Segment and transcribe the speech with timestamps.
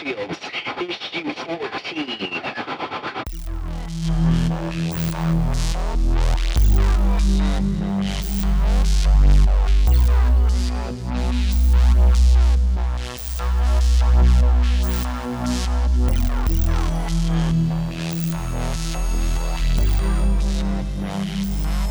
[0.00, 2.06] Minefields, issue 14.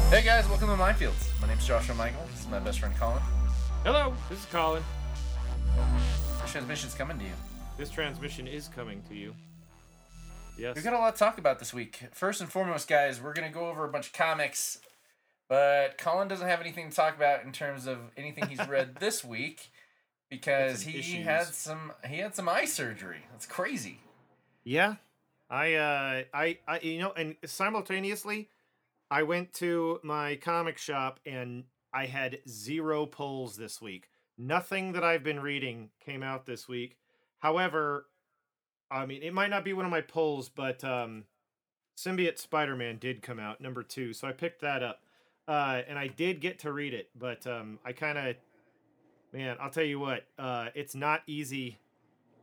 [0.10, 1.30] Hey guys, welcome to Minefields.
[1.40, 2.26] My name's Joshua Michael.
[2.32, 3.22] This is my best friend Colin.
[3.84, 4.84] Hello, this is Colin.
[6.42, 7.34] This transmission's coming to you.
[7.80, 9.34] This transmission is coming to you.
[10.58, 10.76] Yes.
[10.76, 11.98] We've got a lot to talk about this week.
[12.12, 14.80] First and foremost, guys, we're gonna go over a bunch of comics,
[15.48, 19.24] but Colin doesn't have anything to talk about in terms of anything he's read this
[19.24, 19.72] week
[20.30, 21.24] because he issues.
[21.24, 23.20] had some he had some eye surgery.
[23.32, 24.02] That's crazy.
[24.66, 24.96] Yeah.
[25.50, 28.50] I uh I I you know and simultaneously
[29.10, 34.10] I went to my comic shop and I had zero pulls this week.
[34.38, 36.98] Nothing that I've been reading came out this week.
[37.40, 38.06] However,
[38.92, 41.26] I mean it might not be one of my pulls, but um
[41.98, 45.02] Symbiote Spider-Man did come out number 2, so I picked that up.
[45.48, 48.36] Uh and I did get to read it, but um I kind of
[49.34, 51.80] man, I'll tell you what, uh it's not easy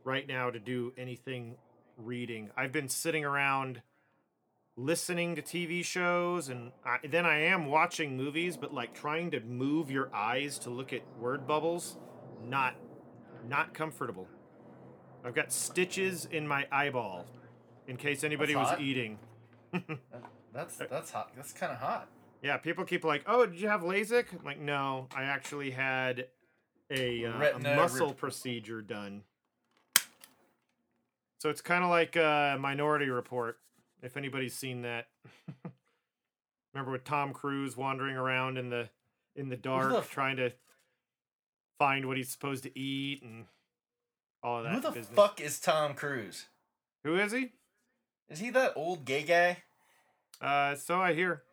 [0.03, 1.55] right now to do anything
[1.97, 2.49] reading.
[2.55, 3.81] I've been sitting around
[4.77, 9.39] listening to TV shows and I, then I am watching movies, but like trying to
[9.39, 11.97] move your eyes to look at word bubbles,
[12.47, 12.75] not
[13.49, 14.27] not comfortable.
[15.27, 17.25] I've got stitches in my eyeball
[17.85, 18.81] in case anybody That's was hot.
[18.81, 19.19] eating.
[20.53, 21.31] That's that's hot.
[21.35, 22.07] That's kind of hot.
[22.41, 26.27] Yeah, people keep like, "Oh, did you have LASIK?" I'm like, "No, I actually had
[26.89, 29.23] a, uh, a muscle rep- procedure done."
[31.39, 33.59] So it's kind of like a Minority Report,
[34.01, 35.07] if anybody's seen that.
[36.73, 38.89] Remember with Tom Cruise wandering around in the
[39.35, 40.53] in the dark, f- trying to
[41.77, 43.45] find what he's supposed to eat and
[44.47, 45.15] all of that Who the business.
[45.15, 46.45] fuck is Tom Cruise?
[47.03, 47.51] Who is he?
[48.29, 49.57] Is he that old gay guy?
[50.41, 51.43] Uh, so I hear.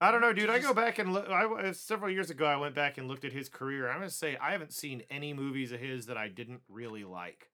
[0.00, 0.50] I don't know, dude.
[0.50, 1.28] I go back and look.
[1.28, 3.88] I uh, several years ago, I went back and looked at his career.
[3.88, 7.50] I'm gonna say I haven't seen any movies of his that I didn't really like.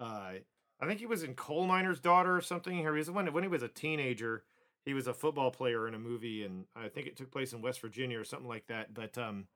[0.00, 0.32] Uh,
[0.80, 2.86] I think he was in Coal Miner's Daughter or something.
[2.86, 4.44] Or he was when when he was a teenager.
[4.84, 7.62] He was a football player in a movie, and I think it took place in
[7.62, 8.92] West Virginia or something like that.
[8.92, 9.46] But um,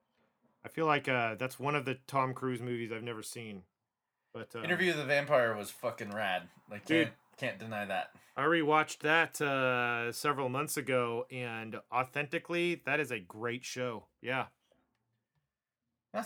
[0.67, 3.63] I feel like uh, that's one of the Tom Cruise movies I've never seen.
[4.35, 6.49] But um, Interview with the Vampire was fucking rad.
[6.69, 7.07] Like Dude.
[7.07, 8.11] can't can't deny that.
[8.37, 14.07] I rewatched that uh, several months ago, and authentically, that is a great show.
[14.21, 14.47] Yeah.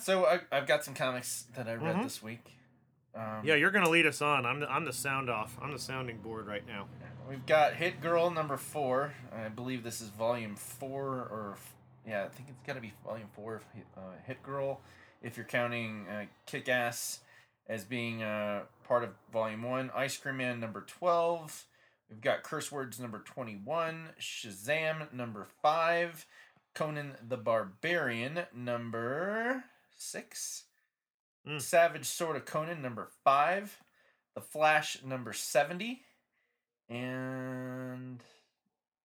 [0.00, 2.02] So I, I've got some comics that I read Mhm.
[2.04, 2.56] this week.
[3.14, 4.46] Um, Yeah, you're gonna lead us on.
[4.46, 5.58] I'm the, I'm the sound off.
[5.60, 6.86] I'm the sounding board right now.
[7.28, 9.12] We've got Hit Girl number four.
[9.32, 11.56] I believe this is volume four, or
[12.10, 14.80] yeah, I think it's got to be volume four of Hit, uh, Hit Girl,
[15.22, 17.20] if you're counting uh, Kick Ass
[17.68, 19.90] as being uh, part of volume one.
[19.94, 21.66] Ice Cream Man number 12.
[22.10, 24.08] We've got Curse Words number 21.
[24.20, 26.26] Shazam number five.
[26.74, 29.64] Conan the Barbarian number
[29.96, 30.64] six.
[31.48, 31.60] Mm.
[31.60, 33.78] Savage Sword of Conan number five.
[34.34, 36.02] The Flash number 70.
[36.88, 38.20] And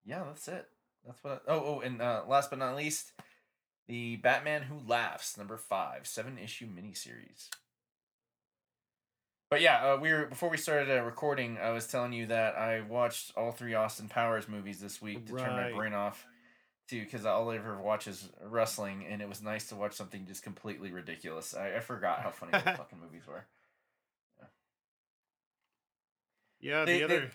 [0.03, 0.67] yeah, that's it.
[1.05, 1.43] That's what.
[1.47, 3.11] I, oh, oh, and uh, last but not least,
[3.87, 7.49] the Batman Who Laughs number five, seven issue miniseries.
[9.51, 11.57] But yeah, uh, we were before we started uh, recording.
[11.61, 15.33] I was telling you that I watched all three Austin Powers movies this week to
[15.33, 16.25] turn my brain off.
[16.89, 20.27] Too, because all I ever watch is wrestling, and it was nice to watch something
[20.27, 21.55] just completely ridiculous.
[21.55, 23.45] I, I forgot how funny those fucking movies were.
[26.59, 27.31] Yeah, They- the they- other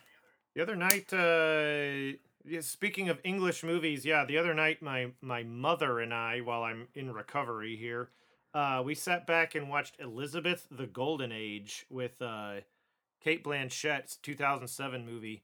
[0.54, 1.12] the other night.
[1.12, 2.16] Uh, yeah,
[2.60, 6.88] speaking of English movies, yeah, the other night my my mother and I, while I'm
[6.94, 8.10] in recovery here,
[8.54, 12.60] uh, we sat back and watched Elizabeth: The Golden Age with uh,
[13.20, 15.42] Cate Blanchett's 2007 movie,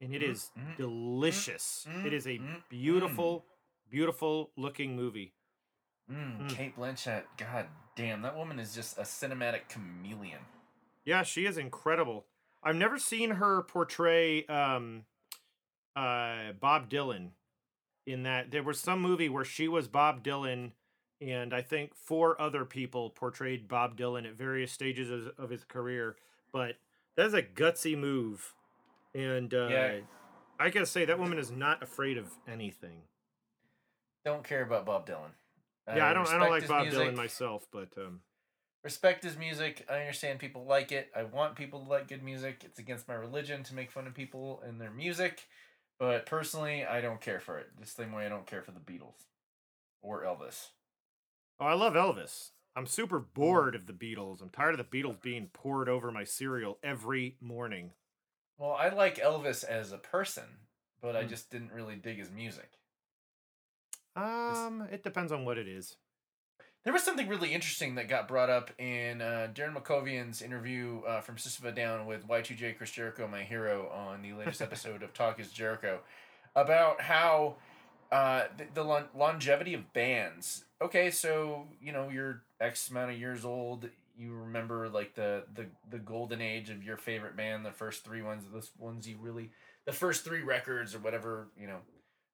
[0.00, 1.86] and it Mm, is mm, delicious.
[1.88, 3.46] mm, it is a mm, beautiful,
[3.90, 5.32] beautiful looking movie.
[6.10, 6.48] Mm, Mm.
[6.50, 7.66] Cate Blanchett, god
[7.96, 10.40] damn, that woman is just a cinematic chameleon.
[11.04, 12.26] Yeah, she is incredible.
[12.62, 15.04] I've never seen her portray um,
[15.96, 17.30] uh, Bob Dylan
[18.06, 18.50] in that.
[18.50, 20.72] There was some movie where she was Bob Dylan,
[21.20, 25.64] and I think four other people portrayed Bob Dylan at various stages of, of his
[25.64, 26.16] career.
[26.52, 26.76] But
[27.16, 28.54] that is a gutsy move,
[29.14, 29.94] and uh, Yeah.
[30.58, 33.02] I gotta say that woman is not afraid of anything.
[34.24, 35.32] Don't care about Bob Dylan.
[35.88, 36.28] yeah, I don't.
[36.28, 38.20] I don't like Bob music, Dylan myself, but um,
[38.84, 39.86] Respect his music.
[39.90, 41.10] I understand people like it.
[41.16, 42.62] I want people to like good music.
[42.64, 45.46] It's against my religion to make fun of people and their music.
[45.98, 47.68] But personally, I don't care for it.
[47.80, 49.26] The same way I don't care for the Beatles
[50.02, 50.68] or Elvis.
[51.60, 52.50] oh, I love Elvis.
[52.76, 54.42] I'm super bored of the Beatles.
[54.42, 57.92] I'm tired of the Beatles being poured over my cereal every morning.
[58.58, 60.44] Well, I like Elvis as a person,
[61.00, 61.28] but I Hmm.
[61.28, 62.70] just didn't really dig his music.
[64.16, 65.96] Um, it depends on what it is.
[66.84, 71.22] There was something really interesting that got brought up in uh, Daron Malakian's interview uh,
[71.22, 75.40] from System Down with Y2J Chris Jericho, my hero, on the latest episode of Talk
[75.40, 76.00] is Jericho,
[76.54, 77.54] about how
[78.12, 80.66] uh, the, the lon- longevity of bands.
[80.82, 83.88] Okay, so you know you're X amount of years old.
[84.18, 88.20] You remember like the the the golden age of your favorite band, the first three
[88.20, 89.52] ones, the ones you really,
[89.86, 91.48] the first three records or whatever.
[91.58, 91.78] You know,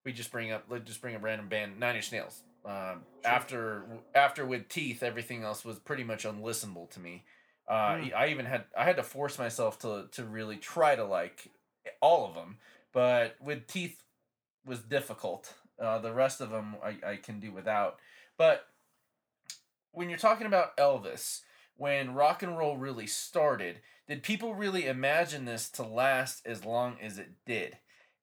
[0.03, 2.43] we just bring up let's just bring a random band, Nine Inch Nails.
[2.65, 3.31] Um, Sure.
[3.31, 3.85] After
[4.15, 7.23] after with Teeth, everything else was pretty much unlistenable to me.
[7.67, 8.09] Uh, Hmm.
[8.15, 11.51] I even had I had to force myself to to really try to like
[12.01, 12.57] all of them,
[12.91, 14.03] but with Teeth
[14.65, 15.53] was difficult.
[15.79, 17.99] Uh, the rest of them I, I can do without.
[18.37, 18.67] But
[19.91, 21.41] when you're talking about Elvis,
[21.75, 26.97] when rock and roll really started, did people really imagine this to last as long
[27.01, 27.77] as it did?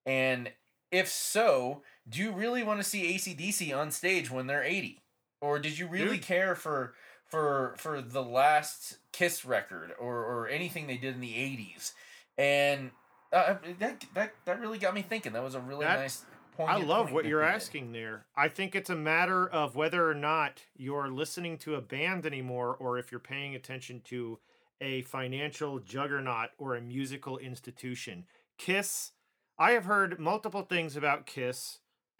[0.06, 0.52] And
[0.90, 4.99] if so, do you really want to see ACDC on stage when they're 80?
[5.41, 6.23] Or did you really Dude.
[6.27, 6.95] care for
[7.27, 11.93] for for the last Kiss record or, or anything they did in the 80s?
[12.37, 12.91] And
[13.33, 15.33] uh, that, that that really got me thinking.
[15.33, 16.25] That was a really That- nice
[16.57, 17.55] point I love point what you're did.
[17.55, 18.27] asking there.
[18.37, 22.75] I think it's a matter of whether or not you're listening to a band anymore
[22.81, 24.41] or if you're paying attention to
[24.81, 28.25] a financial juggernaut or a musical institution.
[28.59, 29.13] Kiss,
[29.57, 31.79] I have heard multiple things about Kiss,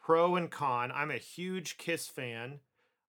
[0.09, 0.91] pro and con.
[0.91, 2.61] I'm a huge Kiss fan.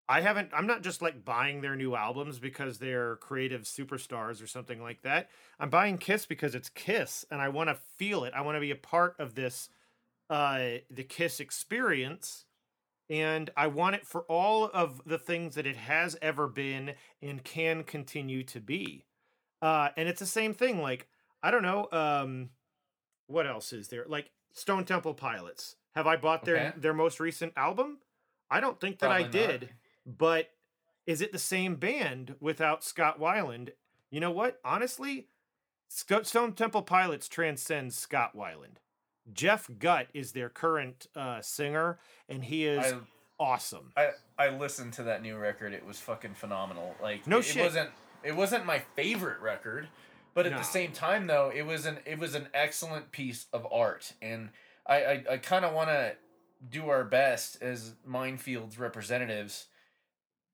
[0.10, 4.48] I haven't I'm not just like buying their new albums because they're creative superstars or
[4.48, 5.30] something like that.
[5.62, 8.34] I'm buying Kiss because it's Kiss and I want to feel it.
[8.36, 9.70] I want to be a part of this
[10.30, 12.44] uh the Kiss experience
[13.10, 17.42] and I want it for all of the things that it has ever been and
[17.46, 19.06] can continue to be.
[19.62, 21.08] Uh and it's the same thing like
[21.42, 22.50] I don't know um
[23.28, 24.04] what else is there?
[24.06, 25.78] Like Stone Temple Pilots.
[25.96, 26.74] Have I bought their Okay.
[26.78, 28.00] their most recent album?
[28.50, 29.50] I don't think that I Probably not.
[29.50, 29.70] did.
[30.06, 30.50] But
[31.06, 33.70] is it the same band without Scott Weiland?
[34.10, 34.60] You know what?
[34.64, 35.28] Honestly,
[35.88, 38.78] Stone Temple Pilots transcends Scott Weiland.
[39.32, 42.98] Jeff Gutt is their current uh, singer, and he is I,
[43.40, 43.92] awesome.
[43.96, 45.74] I I listened to that new record.
[45.74, 46.96] It was fucking phenomenal.
[47.02, 47.58] Like No it, shit.
[47.58, 47.90] it wasn't
[48.24, 49.88] it wasn't my favorite record,
[50.34, 50.58] but at No.
[50.60, 54.50] the same time though, it was an it was an excellent piece of art, and
[54.90, 56.16] I I, I kind of want to
[56.68, 59.68] do our best as minefields representatives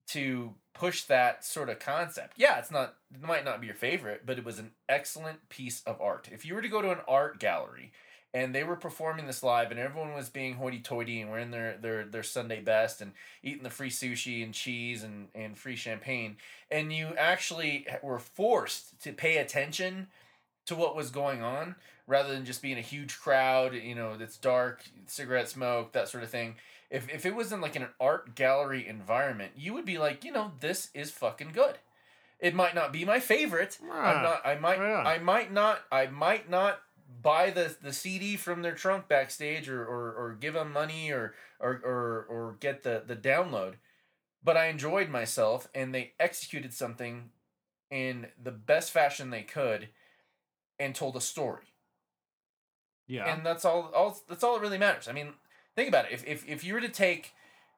[0.07, 2.33] to push that sort of concept.
[2.37, 5.81] Yeah, it's not it might not be your favorite, but it was an excellent piece
[5.83, 6.29] of art.
[6.31, 7.91] If you were to go to an art gallery
[8.33, 12.05] and they were performing this live and everyone was being hoity-toity and wearing their their
[12.05, 16.37] their Sunday best and eating the free sushi and cheese and and free champagne
[16.69, 20.07] and you actually were forced to pay attention
[20.67, 21.75] to what was going on
[22.07, 26.23] rather than just being a huge crowd, you know, that's dark, cigarette smoke, that sort
[26.23, 26.55] of thing.
[26.89, 30.31] If if it was in like an art gallery environment, you would be like, you
[30.31, 31.77] know, this is fucking good.
[32.39, 33.79] It might not be my favorite.
[33.91, 35.03] I'm not I might yeah.
[35.05, 36.79] I might not I might not
[37.21, 41.33] buy the the CD from their trunk backstage or or, or give them money or
[41.59, 43.75] or or or get the the download.
[44.43, 47.31] But I enjoyed myself and they executed something
[47.89, 49.89] in the best fashion they could
[50.79, 51.63] and told a story
[53.07, 53.31] Yeah.
[53.31, 55.07] and that's all, all that's all that really matters.
[55.07, 55.33] I mean
[55.75, 56.13] think about it.
[56.13, 57.33] If, if if you were to take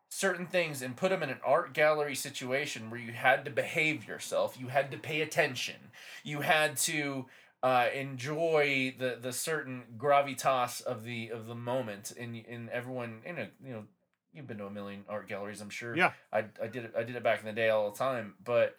[0.10, 4.08] certain things and put them in an art gallery situation where you had to behave
[4.08, 5.76] yourself you had to pay attention
[6.24, 7.26] you had to
[7.64, 13.38] uh, enjoy the the certain gravitas of the of the moment and and everyone in
[13.38, 13.84] a you know
[14.32, 15.96] you've been to a million art galleries i'm sure.
[15.96, 16.12] Yeah.
[16.32, 18.78] i, I did it i did it back in the day all the time but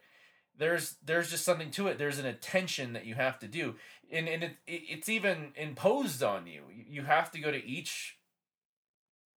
[0.59, 1.99] there's there's just something to it.
[1.99, 3.77] There's an attention that you have to do
[4.13, 8.19] and, and it, it, it's even imposed on you You- have to go to each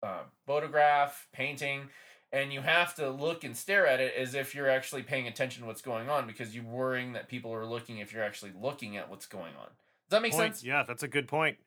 [0.04, 1.90] uh, photograph painting
[2.34, 5.62] and you have to look and stare at it as if you're actually paying attention
[5.62, 8.98] to what's going on because you're worrying that people are looking if you're actually looking
[8.98, 10.56] at what's going on does that make Point.
[10.56, 11.58] sense Yeah, that's a good point.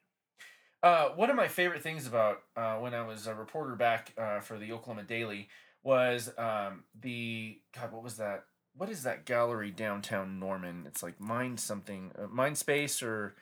[0.83, 4.41] uh, one of my favorite things about uh, when I was a reporter back uh,
[4.41, 5.49] for the Oklahoma Daily
[5.83, 7.93] was um, the God.
[7.93, 8.45] What was that?
[8.77, 10.85] What is that gallery downtown Norman?
[10.87, 13.35] It's like Mind something, uh, Mind Space, or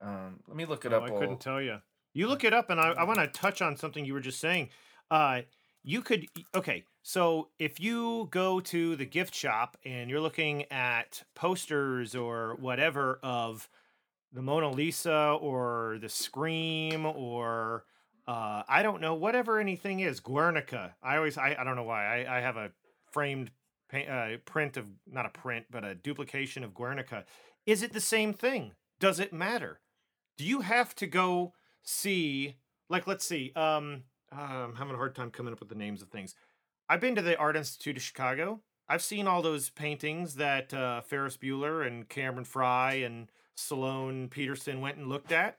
[0.00, 1.02] um, let me look it Oh, up.
[1.04, 1.78] I couldn't tell you.
[2.14, 4.40] You look it up, and I, I want to touch on something you were just
[4.40, 4.70] saying.
[5.10, 5.42] Uh,
[5.84, 6.84] you could okay.
[7.02, 13.18] So if you go to the gift shop and you're looking at posters or whatever
[13.22, 13.68] of
[14.32, 17.84] the Mona Lisa or the Scream or
[18.26, 20.94] uh, I don't know whatever anything is Guernica.
[21.02, 22.70] I always I, I don't know why I, I have a
[23.10, 23.50] framed
[23.92, 27.24] uh, print of not a print, but a duplication of Guernica.
[27.66, 28.72] Is it the same thing?
[29.00, 29.80] Does it matter?
[30.36, 31.54] Do you have to go
[31.88, 32.56] see
[32.90, 36.02] like let's see um uh, i'm having a hard time coming up with the names
[36.02, 36.34] of things
[36.88, 41.00] i've been to the art institute of chicago i've seen all those paintings that uh,
[41.00, 45.58] ferris bueller and cameron frye and Sloane peterson went and looked at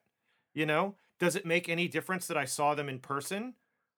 [0.54, 3.56] you know does it make any difference that i saw them in person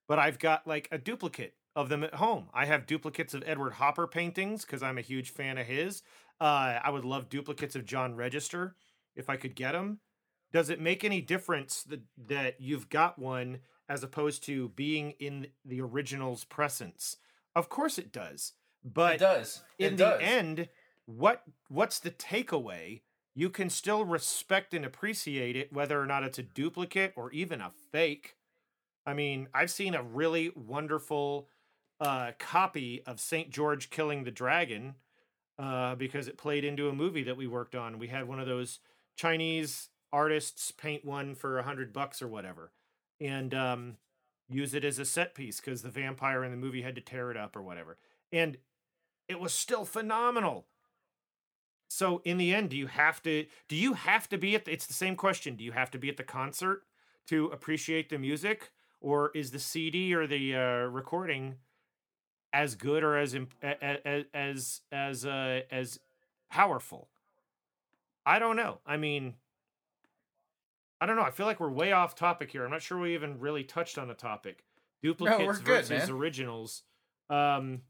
[0.07, 3.73] but i've got like a duplicate of them at home i have duplicates of edward
[3.73, 6.03] hopper paintings because i'm a huge fan of his
[6.39, 8.75] uh, i would love duplicates of john register
[9.15, 9.99] if i could get them
[10.51, 15.47] does it make any difference that that you've got one as opposed to being in
[15.65, 17.17] the original's presence?
[17.55, 18.53] Of course it does.
[18.83, 19.61] But it does.
[19.77, 20.69] in it the end,
[21.05, 23.01] what what's the takeaway?
[23.33, 27.61] You can still respect and appreciate it whether or not it's a duplicate or even
[27.61, 28.35] a fake.
[29.05, 31.47] I mean, I've seen a really wonderful
[32.01, 33.51] uh, copy of St.
[33.51, 34.95] George killing the dragon
[35.59, 37.99] uh, because it played into a movie that we worked on.
[37.99, 38.79] We had one of those
[39.15, 42.71] Chinese artists paint one for a hundred bucks or whatever,
[43.19, 43.97] and um,
[44.49, 47.29] use it as a set piece because the vampire in the movie had to tear
[47.29, 47.97] it up or whatever,
[48.31, 48.57] and
[49.27, 50.65] it was still phenomenal.
[51.87, 53.45] So in the end, do you have to?
[53.67, 54.65] Do you have to be at?
[54.65, 55.55] The, it's the same question.
[55.55, 56.83] Do you have to be at the concert
[57.27, 61.57] to appreciate the music, or is the CD or the uh, recording
[62.53, 65.99] as good or as imp- a- a- a- as as uh, as
[66.49, 67.09] powerful?
[68.25, 68.79] I don't know.
[68.85, 69.35] I mean,
[70.99, 71.23] I don't know.
[71.23, 72.63] I feel like we're way off topic here.
[72.63, 74.63] I'm not sure we even really touched on the topic.
[75.01, 76.11] Duplicates good, versus man.
[76.11, 76.83] originals.
[77.29, 77.81] Um,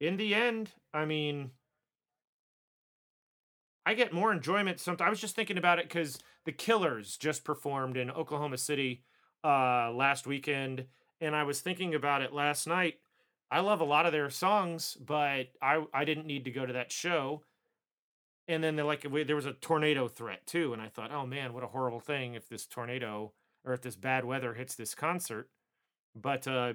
[0.00, 1.52] in the end, I mean,
[3.86, 4.80] I get more enjoyment.
[4.80, 9.02] Sometimes I was just thinking about it because the Killers just performed in Oklahoma City
[9.42, 10.84] uh, last weekend,
[11.20, 12.98] and I was thinking about it last night.
[13.50, 16.72] I love a lot of their songs, but I I didn't need to go to
[16.72, 17.42] that show.
[18.48, 21.62] And then like, there was a tornado threat too, and I thought, oh man, what
[21.62, 23.32] a horrible thing if this tornado
[23.64, 25.48] or if this bad weather hits this concert.
[26.20, 26.74] But uh,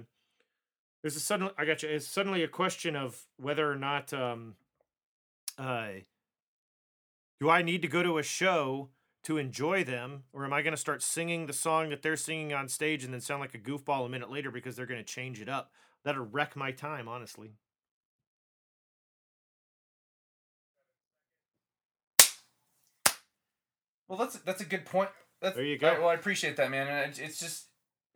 [1.02, 1.90] there's a sudden, I got you.
[1.90, 4.56] It's suddenly a question of whether or not um,
[5.58, 5.88] uh,
[7.42, 8.90] do I need to go to a show
[9.24, 12.54] to enjoy them, or am I going to start singing the song that they're singing
[12.54, 15.04] on stage and then sound like a goofball a minute later because they're going to
[15.04, 15.72] change it up?
[16.06, 17.52] That'll wreck my time, honestly.
[24.08, 25.10] Well, that's that's a good point.
[25.42, 25.94] That's, There you I- go.
[26.02, 26.88] well, I appreciate that, man.
[26.88, 27.66] And it's, just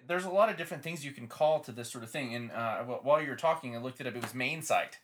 [0.08, 2.34] there's a lot of different things you can call to this sort of thing.
[2.34, 4.16] And uh, while you were talking, I looked it up.
[4.16, 4.98] It was Main Site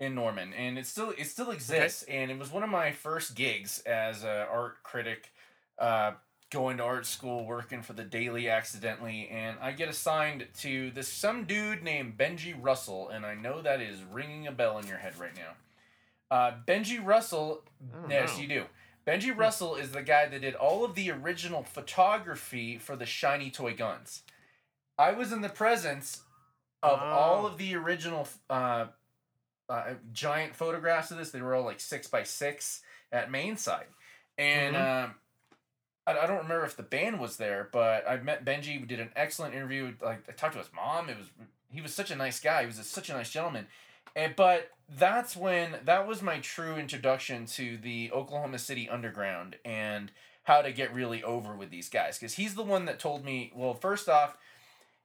[0.00, 2.02] in Norman, and it still it still exists.
[2.04, 5.30] And it was one of my first gigs as an art critic,
[5.78, 6.12] uh,
[6.52, 11.08] going to art school, working for the Daily accidentally, and I get assigned to this
[11.08, 14.98] some dude named Benji Russell, and I know that is ringing a bell in your
[14.98, 15.54] head right now.
[16.36, 17.62] Uh, Benji Russell,
[18.08, 18.42] yes, know.
[18.42, 18.64] you do.
[19.06, 23.50] Benji Russell is the guy that did all of the original photography for the shiny
[23.50, 24.22] toy guns.
[24.98, 26.22] I was in the presence
[26.82, 27.46] of all Oh.
[27.46, 28.86] of the original uh,
[29.68, 31.30] uh, giant photographs of this.
[31.30, 33.86] They were all like six by six at Mainsite,
[34.38, 35.14] and um,
[36.06, 38.80] I, don't remember if the band was there, but I met Benji.
[38.80, 39.94] We did an excellent interview.
[40.02, 41.08] Like I talked to his mom.
[41.08, 41.28] It was
[41.70, 42.62] he was such a nice guy.
[42.62, 43.66] He was a, such a nice gentleman.
[44.14, 50.12] And, but that's when that was my true introduction to the Oklahoma City Underground and
[50.44, 52.18] how to get really over with these guys.
[52.18, 54.36] Because he's the one that told me, well, first off,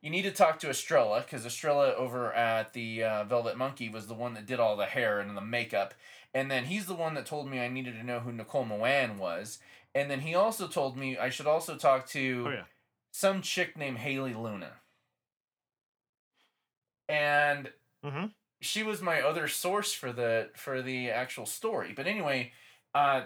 [0.01, 4.07] you need to talk to Estrella because Estrella over at the uh, Velvet Monkey was
[4.07, 5.93] the one that did all the hair and the makeup.
[6.33, 9.17] And then he's the one that told me I needed to know who Nicole Moan
[9.17, 9.59] was.
[9.95, 12.65] And then he also told me I should also talk to Oh yeah.
[13.11, 14.81] some chick named Haley Luna.
[17.09, 17.71] And
[18.03, 18.27] Mm-hmm.
[18.61, 21.93] she was my other source for the for the actual story.
[21.95, 22.53] But anyway,
[22.95, 23.25] uh,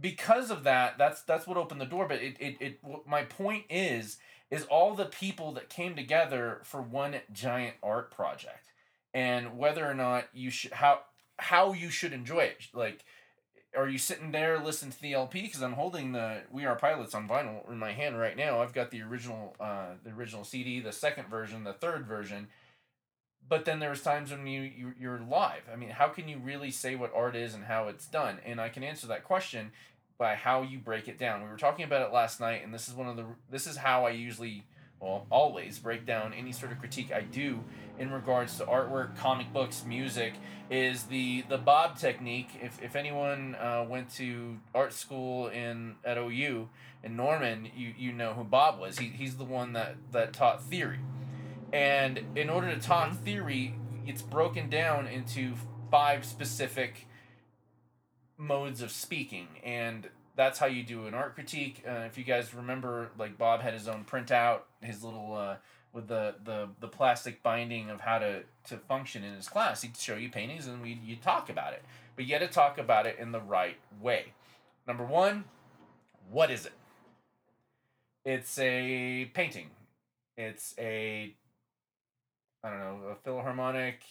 [0.00, 2.08] because of that, that's that's what opened the door.
[2.08, 4.18] But it it, it my point is
[4.50, 8.72] is all the people that came together for one giant art project,
[9.14, 11.02] and whether or not you should how
[11.38, 12.68] how you should enjoy it.
[12.74, 13.04] Like,
[13.76, 15.42] are you sitting there listening to the LP?
[15.42, 18.60] Because I'm holding the We Are Pilots on vinyl in my hand right now.
[18.60, 22.48] I've got the original uh, the original CD, the second version, the third version
[23.48, 26.70] but then there's times when you, you you're live i mean how can you really
[26.70, 29.72] say what art is and how it's done and i can answer that question
[30.18, 32.88] by how you break it down we were talking about it last night and this
[32.88, 34.64] is one of the this is how i usually
[35.02, 37.64] well always break down any sort of critique i do
[37.98, 40.34] in regards to artwork comic books music
[40.72, 42.48] is the the bob technique.
[42.60, 46.68] If, if anyone uh, went to art school in at ou
[47.04, 48.98] in norman you you know who bob was.
[48.98, 51.00] He, he's the one that that taught theory.
[51.72, 53.74] And in order to talk theory,
[54.06, 55.54] it's broken down into
[55.90, 57.06] five specific
[58.38, 59.48] modes of speaking.
[59.62, 60.08] And
[60.42, 61.84] that's how you do an art critique.
[61.86, 65.56] Uh, if you guys remember like bob had his own printout his little uh,
[65.92, 69.82] with the, the the plastic binding of how to to function in his class.
[69.82, 71.82] He'd show you paintings and we you talk about it.
[72.16, 74.32] But you got to talk about it in the right way.
[74.86, 75.44] Number one
[76.30, 76.72] what is it?
[78.24, 79.70] It's a painting.
[80.36, 81.34] It's a
[82.64, 84.02] i don't know a philharmonic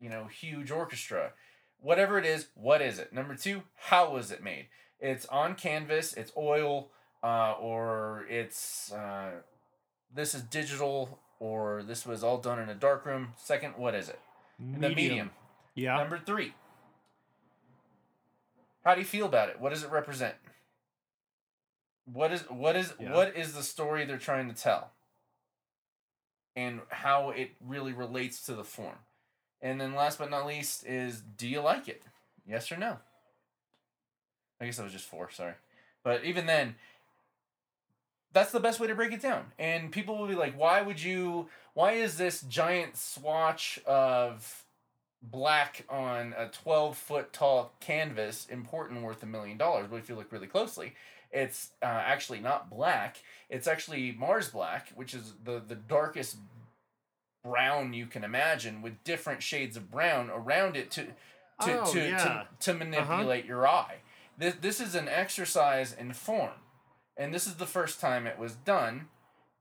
[0.00, 1.32] you know huge orchestra.
[1.80, 3.12] Whatever it is what is it?
[3.12, 4.68] Number two how was it made
[5.00, 6.88] it's on canvas it's oil
[7.22, 9.30] uh, or it's uh,
[10.14, 13.32] this is digital or this was all done in a dark room.
[13.36, 14.20] Second what is it?
[14.58, 15.30] The medium.
[15.74, 15.96] Yeah.
[15.96, 16.54] number three.
[18.84, 19.60] How do you feel about it?
[19.60, 20.34] What does it represent?
[22.04, 23.12] What is what is Yeah.
[23.12, 24.92] what is the story they're trying to tell?
[26.54, 28.96] And how it really relates to the form.
[29.60, 32.02] And then last but not least is do you like it?
[32.46, 32.98] Yes or no
[34.60, 35.54] i guess that was just four sorry.
[36.04, 36.76] But even then
[38.32, 39.46] that's the best way to break it down.
[39.58, 44.64] And people will be like why would you why is this giant swatch of
[45.22, 49.86] black on a 12 foot tall canvas important worth a million dollars?
[49.90, 50.94] But if you look really closely
[51.32, 53.16] it's uh, actually not black.
[53.50, 56.36] It's actually mars black which is the the darkest
[57.44, 61.04] brown you can imagine with different shades of brown around it to
[61.62, 62.18] to Oh, to, yeah.
[62.18, 63.96] to, to manipulate your eye
[64.38, 66.50] this, this is an exercise in form.
[67.16, 69.08] And this is the first time it was done.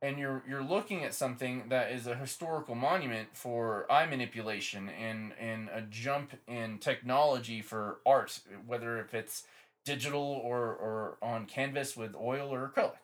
[0.02, 5.32] And you're you're looking at something that is a historical monument for eye manipulation and
[5.40, 9.44] and a jump in technology for art whether if it's
[9.84, 12.98] digital or or on canvas with oil or acrylic.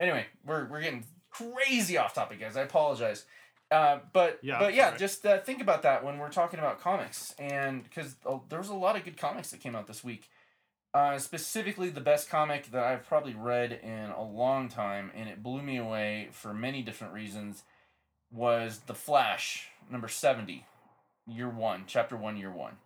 [0.00, 2.56] Anyway we're we're getting crazy off topic guys.
[2.56, 3.26] I apologize.
[3.70, 4.98] Uh, but Yeah, but yeah alright.
[4.98, 7.34] just uh, think about that when we're talking about comics.
[7.38, 10.28] And because uh, there was a lot of good comics that came out this week
[10.96, 15.42] uh, specifically, the best comic that I've probably read in a long time, and it
[15.42, 17.64] blew me away for many different reasons,
[18.32, 20.64] was The Flash, number 70,
[21.26, 22.78] year one, chapter one, year one.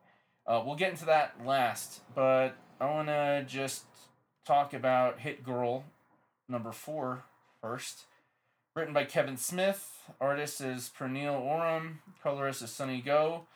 [0.45, 3.85] Uh, we'll get into that last, but I want to just
[4.45, 5.85] talk about Hit Girl,
[6.49, 7.23] number four,
[7.63, 8.07] first.
[8.75, 13.47] Written by Kevin Smith, artist is Pernille Ørum, colorist is Sunny Gho,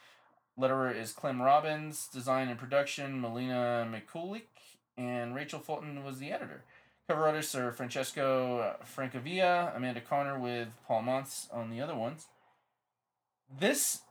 [0.58, 2.08] Letterer is Clem Robins.
[2.12, 4.42] Design and production, Melina Mikulic.
[4.96, 6.62] And Rachael Fulton was the editor.
[7.08, 12.26] Cover artists are Francesco Francavilla, Amanda Conner with Paul Mounts on the other ones.
[13.58, 14.02] This,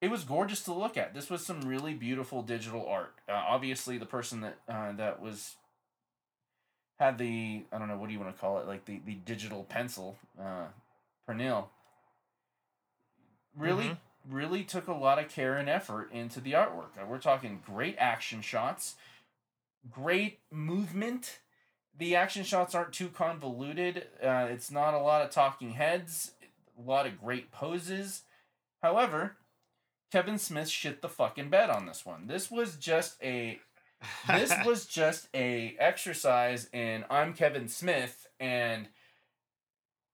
[0.00, 1.12] it was gorgeous to look at.
[1.14, 3.14] This was some really beautiful digital art.
[3.28, 5.56] Uh, obviously, the person that uh, that was
[7.00, 9.14] had the I don't know what do you want to call it like the the
[9.14, 10.66] digital pencil, uh,
[11.28, 11.64] Pernille.
[13.56, 13.98] Really Mhm.
[14.28, 16.98] Really took a lot of care and effort into the artwork.
[17.00, 18.96] Uh, We're talking great action shots,
[19.90, 21.38] great movement.
[21.96, 24.06] The action shots aren't too convoluted.
[24.22, 26.32] Uh, it's not a lot of talking heads,
[26.78, 28.22] a lot of great poses.
[28.82, 29.36] However,
[30.10, 32.26] Kevin Smith shit the fucking bed on this one.
[32.26, 33.60] This was just a
[34.26, 38.88] this was just a exercise in I'm Kevin Smith and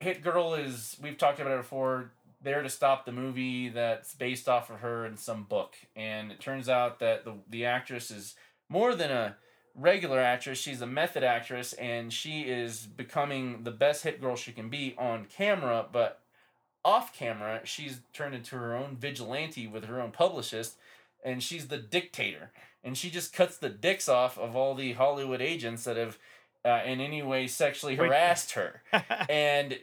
[0.01, 2.13] Hit Girl is we've talked about it before
[2.47, 5.75] there to stop the movie that's based off of her in some book.
[5.97, 8.37] And it turns out that the the actress is
[8.69, 9.37] more than a
[9.75, 14.51] regular actress she's a method actress and she is becoming the best hit girl she
[14.51, 16.23] can be on camera but
[16.83, 20.77] off camera she's turned into her own vigilante with her own publicist
[21.23, 22.53] and she's the dictator.
[22.83, 26.19] And she just cuts the dicks off of all the hollywood agents that have
[26.65, 28.83] uh, in any way sexually harassed her.
[29.29, 29.79] And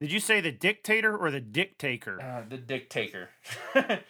[0.00, 2.20] Did you say the dictator or the dictator?
[2.20, 3.30] uh, the dictator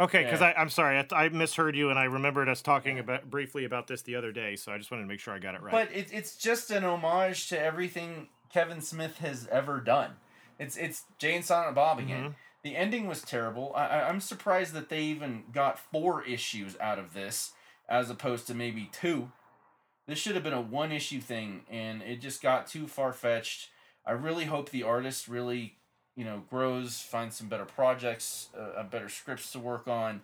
[0.00, 0.54] Okay, because yeah.
[0.56, 4.02] I'm sorry, I, I misheard you, and I remembered us talking about briefly about this
[4.02, 5.70] the other day, so I just wanted to make sure I got it right.
[5.70, 10.12] But it, it's just an homage to everything Kevin Smith has ever done.
[10.58, 12.30] It's it's Jay and Silent Bob again.
[12.30, 12.34] Mhm.
[12.64, 13.72] The ending was terrible.
[13.76, 17.52] I- I'm surprised that they even got four issues out of this
[17.88, 19.30] as opposed to maybe two.
[20.08, 23.68] This should have been a one issue thing, and it just got too far fetched.
[24.06, 25.76] I really hope the artist really,
[26.16, 30.22] you know, grows, finds some better projects, uh, uh, better scripts to work on.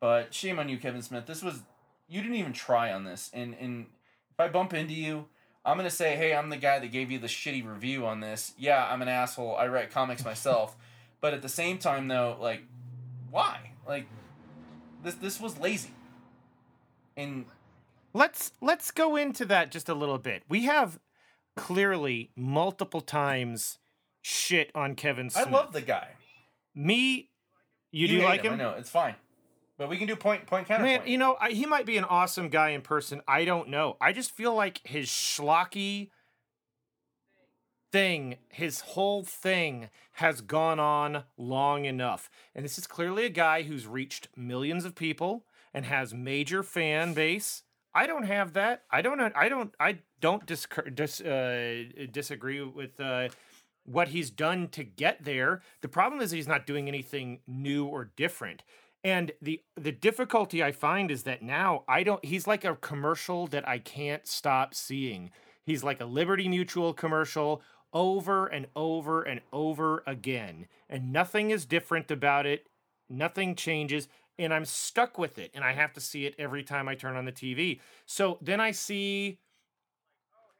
[0.00, 1.26] But shame on you, Kevin Smith.
[1.26, 1.62] This was
[2.08, 3.86] you didn't even try on this, and and
[4.30, 5.26] if I bump into you,
[5.64, 8.52] I'm gonna say, hey, I'm the guy that gave you the shitty review on this.
[8.58, 9.56] Yeah, I'm an asshole.
[9.56, 10.76] I write comics myself,
[11.20, 12.62] but at the same time, though, like,
[13.30, 13.72] why?
[13.86, 14.06] Like,
[15.04, 15.90] this this was lazy.
[17.16, 17.44] And
[18.12, 20.42] Let's let's go into that just a little bit.
[20.48, 20.98] We have
[21.56, 23.78] clearly multiple times
[24.22, 26.08] shit on Kevin I love the guy.
[26.74, 27.30] me.
[27.92, 28.54] You, do hate like him?
[28.54, 29.16] I know it's fine.
[29.76, 31.04] But we can do point point counterpoint.
[31.04, 33.22] Man, you know, I, he might be an awesome guy in person.
[33.26, 33.96] I don't know.
[34.00, 36.10] I just feel like his schlocky
[37.90, 42.30] thing, his whole thing has gone on long enough.
[42.54, 47.14] And this is clearly a guy who's reached millions of people and has major fan
[47.14, 47.62] base.
[47.94, 48.84] I don't have that.
[48.90, 49.20] I don't.
[49.20, 49.74] I don't.
[49.80, 53.28] I don't dis, dis, uh, disagree with uh,
[53.84, 55.62] what he's done to get there.
[55.80, 58.62] The problem is he's not doing anything new or different.
[59.02, 62.24] And the the difficulty I find is that now I don't.
[62.24, 65.30] He's like a commercial that I can't stop seeing.
[65.64, 71.64] He's like a Liberty Mutual commercial over and over and over again, and nothing is
[71.64, 72.66] different about it.
[73.08, 74.06] Nothing changes
[74.44, 77.16] and I'm stuck with it and I have to see it every time I turn
[77.16, 77.80] on the TV.
[78.06, 79.38] So then I see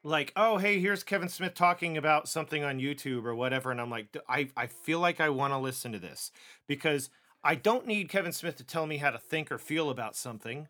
[0.03, 3.91] like, oh, hey, here's Kevin Smith talking about something on YouTube or whatever and I'm
[3.91, 6.31] like I I feel like I want to listen to this
[6.67, 7.11] because
[7.43, 10.69] I don't need Kevin Smith to tell me how to think or feel about something,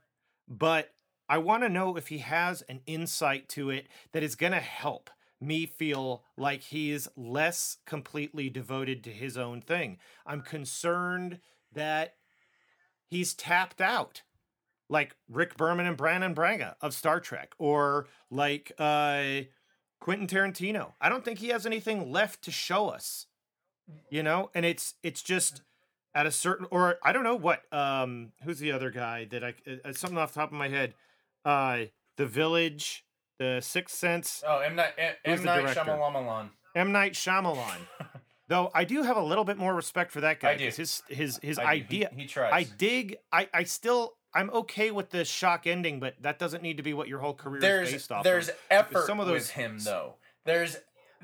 [0.49, 0.91] but
[1.29, 4.61] I want to know if he has an insight to it that is going to
[4.61, 9.99] help me feel like he's less completely devoted to his own thing.
[10.27, 11.41] I'm concerned
[11.73, 12.15] that
[13.11, 14.23] he's tapped out
[14.89, 19.43] like Rick Berman and Brannon Braga of Star Trek or like uh
[20.01, 20.93] Quentin Tarantino.
[21.01, 23.27] I don't think he has anything left to show us.
[24.09, 25.63] You know, and it's it's just
[26.15, 29.55] at a certain or I don't know what um who's the other guy that I
[29.85, 30.95] uh, something off the top of my head.
[31.45, 33.05] Uh The Village,
[33.39, 34.43] The Sixth Sense.
[34.47, 35.77] Oh, M Night M, M Night?
[35.77, 36.51] Shyamalan.
[36.75, 37.79] M Night Shyamalan.
[38.51, 40.65] Though I do have a little bit more respect for that guy I do.
[40.65, 41.85] his his his I do.
[41.97, 42.53] He- idea He, tries.
[42.53, 43.17] I dig.
[43.33, 46.93] I I still I'm okay with the shock ending, but that doesn't need to be
[46.93, 48.25] what your whole career is based off.
[48.25, 48.57] there's of.
[48.69, 50.17] effort some of with those- him though.
[50.45, 50.77] There's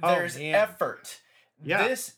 [0.03, 0.55] Oh, there's man.
[0.55, 1.21] effort.
[1.65, 1.89] Yeah.
[1.89, 2.15] This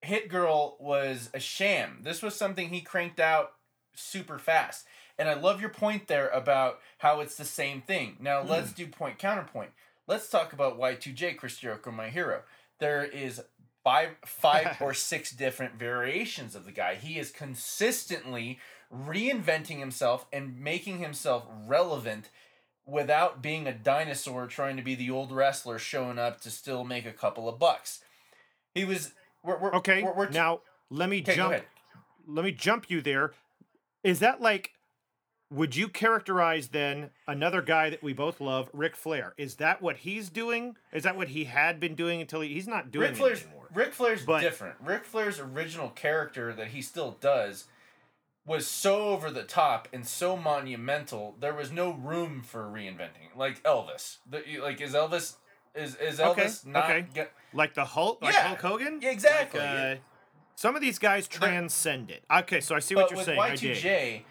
[0.00, 2.00] Hit Girl was a sham.
[2.02, 3.52] This was something he cranked out
[3.94, 4.86] super fast.
[5.18, 8.16] And I love your point there about how it's the same thing.
[8.18, 8.48] Now Hmm.
[8.48, 9.70] let's do point counterpoint.
[10.08, 12.42] Let's talk about Y2J Chris Jericho, my hero.
[12.80, 13.40] There is
[13.84, 16.94] five five or six different variations of the guy.
[16.94, 18.58] He is consistently
[18.94, 22.28] reinventing himself and making himself relevant
[22.86, 27.06] without being a dinosaur trying to be the old wrestler showing up to still make
[27.06, 28.00] a couple of bucks.
[28.74, 30.02] He was we're, we're, okay.
[30.02, 31.62] We're, we're now let me okay, jump.
[32.26, 33.32] Let me jump you there.
[34.04, 34.72] Is that like?
[35.50, 39.34] Would you characterize then another guy that we both love, Ric Flair?
[39.36, 40.76] Is that what he's doing?
[40.94, 43.61] Is that what he had been doing until he, he's not doing Ric Flair's anymore?
[43.72, 44.76] Ric Flair's But- different.
[44.80, 47.66] Ric Flair's original character that he still does
[48.44, 51.36] was so over the top and so monumental.
[51.38, 53.36] There was no room for reinventing.
[53.36, 55.36] Like Elvis, the, like is Elvis
[55.74, 57.06] is is Okay, Elvis not okay.
[57.14, 58.98] get Like the Hulk, like Yeah, Hulk Hogan?
[59.00, 59.60] yeah, exactly.
[59.60, 60.00] Like, uh,
[60.56, 62.24] some of these guys transcend it.
[62.30, 63.38] Okay, so I see what you're saying.
[63.40, 63.76] I dig.
[63.76, 64.22] Y2J,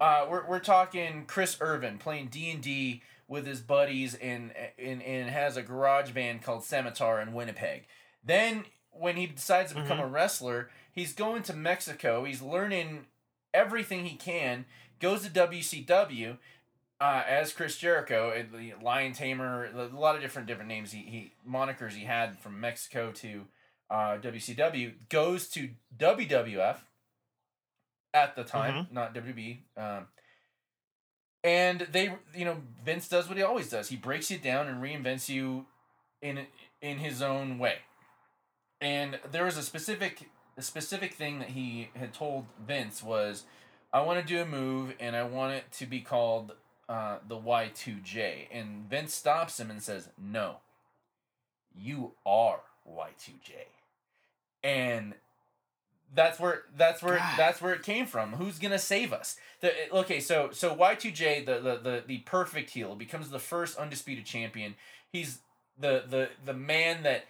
[0.00, 5.00] uh, we're we're talking Chris Irvine playing D and D with his buddies and and
[5.02, 7.86] and has a garage band called Scimitar in Winnipeg.
[8.24, 10.06] Then when he decides to become Mm-hmm.
[10.06, 12.24] a wrestler, he's going to Mexico.
[12.24, 13.06] He's learning
[13.54, 14.64] everything he can.
[15.00, 16.36] Goes to WCW.
[17.00, 21.32] Uh, as Chris Jericho, the Lion Tamer, a lot of different different names he, he
[21.48, 23.46] monikers he had from Mexico to
[23.88, 26.76] uh, WCW, goes to WWF
[28.12, 29.60] at the time, not WB.
[29.78, 30.08] Um,
[31.42, 33.88] and they, you know, Vince does what he always does.
[33.88, 35.64] He breaks you down and reinvents you
[36.20, 36.40] in
[36.82, 37.76] in his own way.
[38.80, 43.44] And there was a specific a specific thing that he had told Vince was,
[43.92, 46.52] I want to do a move and I want it to be called
[46.88, 48.48] uh, the Y two J.
[48.52, 50.56] And Vince stops him and says, No,
[51.74, 53.54] you are Y two J.
[54.62, 55.14] And
[56.14, 57.38] that's where that's where God.
[57.38, 58.32] that's where it came from.
[58.32, 59.36] Who's gonna save us?
[59.60, 63.38] The, okay, so so Y two J, the, the the the perfect heel, becomes the
[63.38, 64.74] first undisputed champion.
[65.10, 65.38] He's
[65.78, 67.24] the the the man that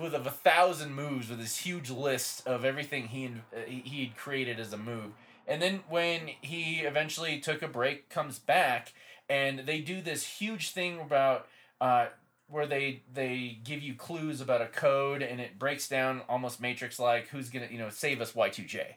[0.00, 4.04] with of a thousand moves with his huge list of everything he uh, he he
[4.04, 5.12] had created as a move.
[5.46, 8.94] And then when he eventually took a break, comes back,
[9.28, 11.46] and they do this huge thing about
[11.80, 12.06] uh,
[12.48, 16.98] where they they give you clues about a code, and it breaks down almost Matrix
[16.98, 18.96] like who's gonna you know save us Y two J,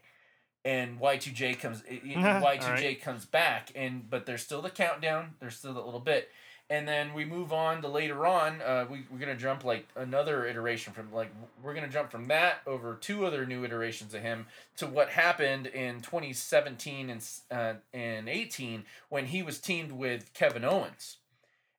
[0.64, 4.70] and Y two J comes Y two J comes back, and but there's still the
[4.70, 6.30] countdown, there's still that little bit,
[6.70, 8.62] and then we move on to later on.
[8.62, 11.32] Uh, we we're gonna jump like another iteration from like
[11.64, 15.68] we're gonna jump from that over two other new iterations of him to what happened
[15.68, 21.18] in 2017 and uh, and 18 when he was teamed with Kevin Owens,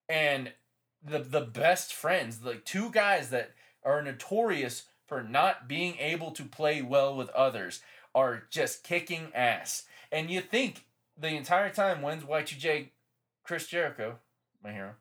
[0.08, 0.52] and
[1.04, 3.52] the the best friends, like two guys that
[3.84, 7.80] are notorious for not being able to play well with others,
[8.14, 9.84] are just kicking ass.
[10.10, 10.84] And you think
[11.18, 12.88] the entire time when's Y2J
[13.44, 14.18] Chris Jericho,
[14.62, 14.94] my hero,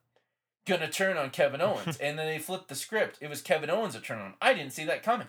[0.65, 1.97] gonna turn on Kevin Owens?
[2.01, 3.17] and then they flipped the script.
[3.21, 4.33] It was Kevin Owens that turned on.
[4.41, 5.27] I didn't see that coming.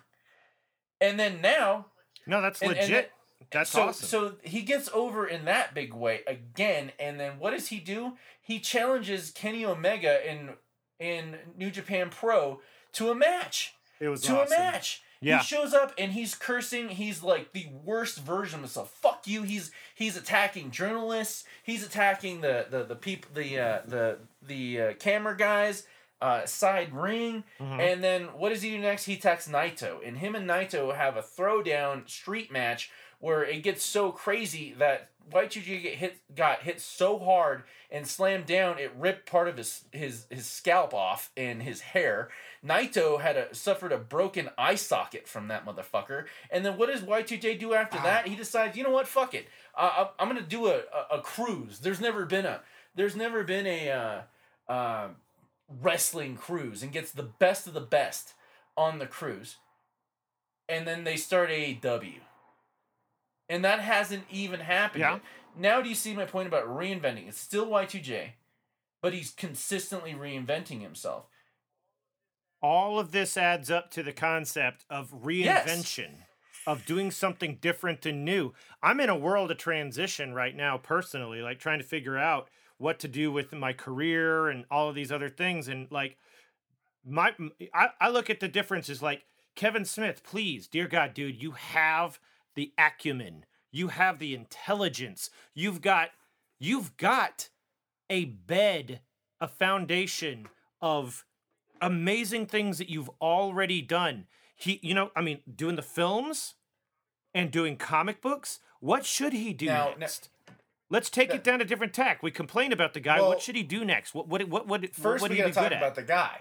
[1.00, 1.86] And then now
[2.26, 3.12] No, that's And- and legit.
[3.50, 4.06] that's so, awesome.
[4.08, 8.16] So he gets over in that big way again, and then what does he do?
[8.40, 10.56] He challenges Kenny Omega in
[10.98, 12.60] in New Japan Pro
[12.94, 13.74] to a match.
[14.00, 14.56] it was To awesome.
[14.56, 15.02] a match.
[15.20, 15.38] Yeah.
[15.38, 16.90] He shows up and he's cursing.
[16.90, 18.90] He's like the worst version of himself.
[19.02, 19.42] Fuck you.
[19.42, 21.44] He's he's attacking journalists.
[21.62, 25.87] He's attacking the the the people the uh, the the uh, camera guys.
[26.20, 27.78] Uh, side ring, Mhm.
[27.78, 29.04] and then what does he do next?
[29.04, 33.85] He attacks Naito, and him and Naito have a throwdown street match where it gets
[33.85, 39.30] so crazy that Y2J get hit got hit so hard and slammed down it ripped
[39.30, 42.28] part of his his his scalp off and his hair.
[42.64, 46.26] Naito had a suffered a broken eye socket from that motherfucker.
[46.50, 48.26] And then what does Y2J do after that?
[48.26, 49.48] He decides, you know what, fuck it.
[49.76, 50.80] Uh, I'm gonna do a,
[51.12, 51.80] a, a cruise.
[51.80, 52.60] There's never been a
[52.94, 55.08] there's never been a uh, uh,
[55.80, 58.34] wrestling cruise and gets the best of the best
[58.76, 59.56] on the cruise.
[60.68, 62.20] And then they start AEW.
[63.48, 65.12] And that hasn't even happened Yeah.
[65.14, 65.22] yet.
[65.56, 67.28] Now do you see my point about reinventing?
[67.28, 68.32] It's still Y2J,
[69.00, 71.26] but he's consistently reinventing himself.
[72.61, 76.11] all of this adds up to the concept of reinvention
[76.66, 81.40] of doing something different and new i'm in a world of transition right now personally
[81.40, 85.12] like trying to figure out what to do with my career and all of these
[85.12, 86.16] other things and like
[87.06, 87.32] my
[87.72, 89.22] i, I look at the differences like
[89.54, 92.18] kevin smith please dear god dude you have
[92.59, 96.09] the acumen you have the intelligence you've got
[96.59, 97.49] you've got
[98.11, 99.01] a bed
[99.40, 100.49] a foundation
[100.81, 101.25] of
[101.81, 104.27] amazing things that you've already done.
[104.57, 106.55] He, you know, I mean, doing the films
[107.35, 108.59] and doing comic books.
[108.81, 110.31] What should he do Now- now- next?
[110.90, 112.23] Let's take it down a different tack.
[112.23, 113.21] We complain about the guy.
[113.21, 114.14] Well, what should he do next?
[114.14, 116.40] What what what what First, what we gotta be talk about the guy.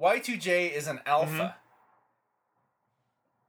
[0.00, 1.32] Y2J is an alpha.
[1.32, 1.69] Mm-hmm.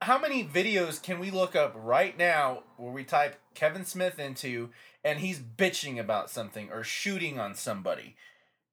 [0.02, 4.70] How many videos can we look up right now where we type Kevin Smith into
[5.04, 8.16] and he's bitching about something or shooting on somebody?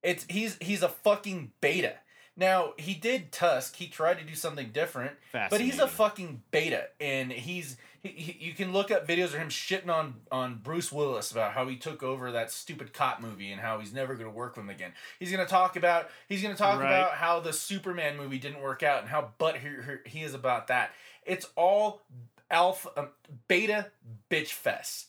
[0.02, 1.96] It's he's he's a fucking beta.
[2.34, 3.76] Now he did Tusk.
[3.76, 5.12] He tried to do something different,
[5.50, 9.34] but he's a fucking beta, and he's he, he, you can look up videos of
[9.34, 13.50] him shitting on on Bruce Willis about how he took over that stupid cop movie
[13.50, 14.92] and how he's never going to work with him again.
[15.18, 16.86] He's going to talk about he's going to talk Right.
[16.86, 19.68] about how the Superman movie didn't work out and how butt he,
[20.08, 20.92] he is about that.
[21.28, 22.02] It's all
[22.50, 23.08] alpha um,
[23.46, 23.90] beta
[24.30, 25.06] bitch fest.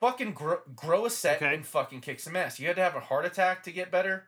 [0.00, 1.54] Fucking grow, grow a set Okay.
[1.54, 2.60] and fucking kick some ass.
[2.60, 4.26] You had to have a heart attack to get better.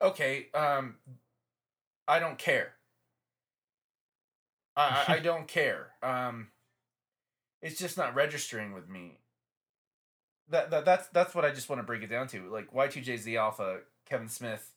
[0.00, 0.94] Okay, um,
[2.06, 2.74] I don't care.
[4.76, 5.88] I, I, I don't care.
[6.02, 6.48] Um,
[7.60, 9.18] it's just not registering with me.
[10.50, 12.48] That, that that's that's what I just want to break it down to.
[12.48, 14.70] Like Y two J's the alpha, Kevin Smith,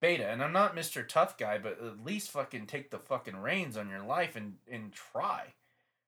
[0.00, 3.76] beta, and I'm not Mister Tough Guy, but at least fucking take the fucking reins
[3.76, 5.54] on your life and and try.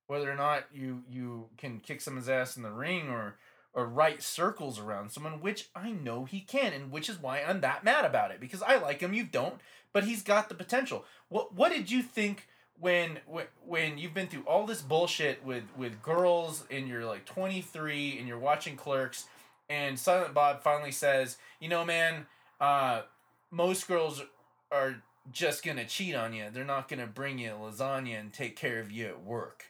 [0.07, 3.37] Whether or not you you can kick someone's ass in the ring or
[3.73, 7.61] or write circles around someone, which I know he can, and which is why I'm
[7.61, 9.61] that mad about it because I like him, you don't,
[9.93, 11.05] but he's got the potential.
[11.29, 12.49] What what did you think
[12.81, 17.27] when when when you've been through all this bullshit with with girls and you're like
[17.27, 19.27] 23 and you're watching Clerks,
[19.69, 22.27] and Silent Bob finally says, you know, man,
[22.61, 23.03] uh,
[23.51, 24.23] most girls
[24.71, 26.47] are just gonna cheat on you.
[26.53, 29.65] They're not gonna bring you lasagna and take care of you at work.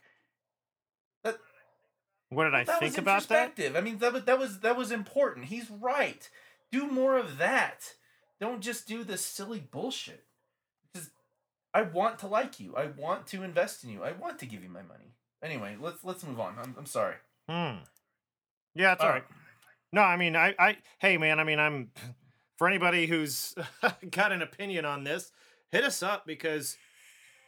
[2.31, 3.59] What did I that think about that?
[3.77, 5.47] I mean, that was that was that was important.
[5.47, 6.29] He's right.
[6.71, 7.95] Do more of that.
[8.41, 10.25] Don't just do this silly bullshit.
[10.93, 11.11] Because
[11.75, 12.77] I want to like you.
[12.77, 14.05] I want to invest in you.
[14.05, 15.17] I want to give you my money.
[15.43, 16.55] Anyway, let's let's move on.
[16.63, 17.17] I'm, I'm sorry.
[17.49, 17.79] Hmm.
[18.77, 19.25] Yeah, it's all right.
[19.93, 21.91] No, I mean, I, I, hey, man, I mean, I'm
[22.61, 23.55] for anybody who's
[24.11, 25.33] got an opinion on this,
[25.73, 26.77] hit us up because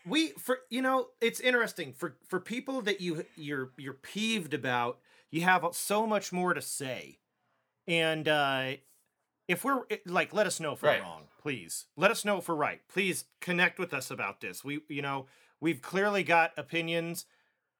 [0.06, 5.00] we, for you know, it's interesting for for people that you you're you're peeved about.
[5.30, 7.18] You have so much more to say,
[7.86, 8.72] and uh
[9.48, 11.02] if we're like, let us know if we're Right.
[11.02, 11.84] wrong, please.
[11.94, 12.80] Let us know if we're right.
[12.88, 14.64] Please connect with us about this.
[14.64, 15.26] We, you know,
[15.60, 17.26] we've clearly got opinions.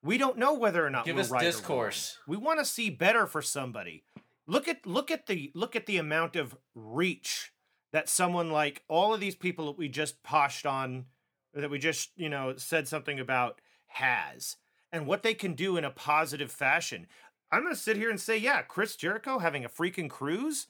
[0.03, 1.53] We don't know whether or not Give we're us right or wrong.
[1.53, 2.19] discourse.
[2.27, 4.03] We want to see better for somebody.
[4.47, 7.53] Look at look at the look at the amount of reach
[7.93, 11.07] that someone like all of these people that we just poshed on
[11.55, 14.57] that we just, you know, said something about has
[14.91, 17.07] and what they can do in a positive fashion.
[17.51, 20.69] I'm going to sit here and say, yeah, Chris Jericho having a freaking cruise?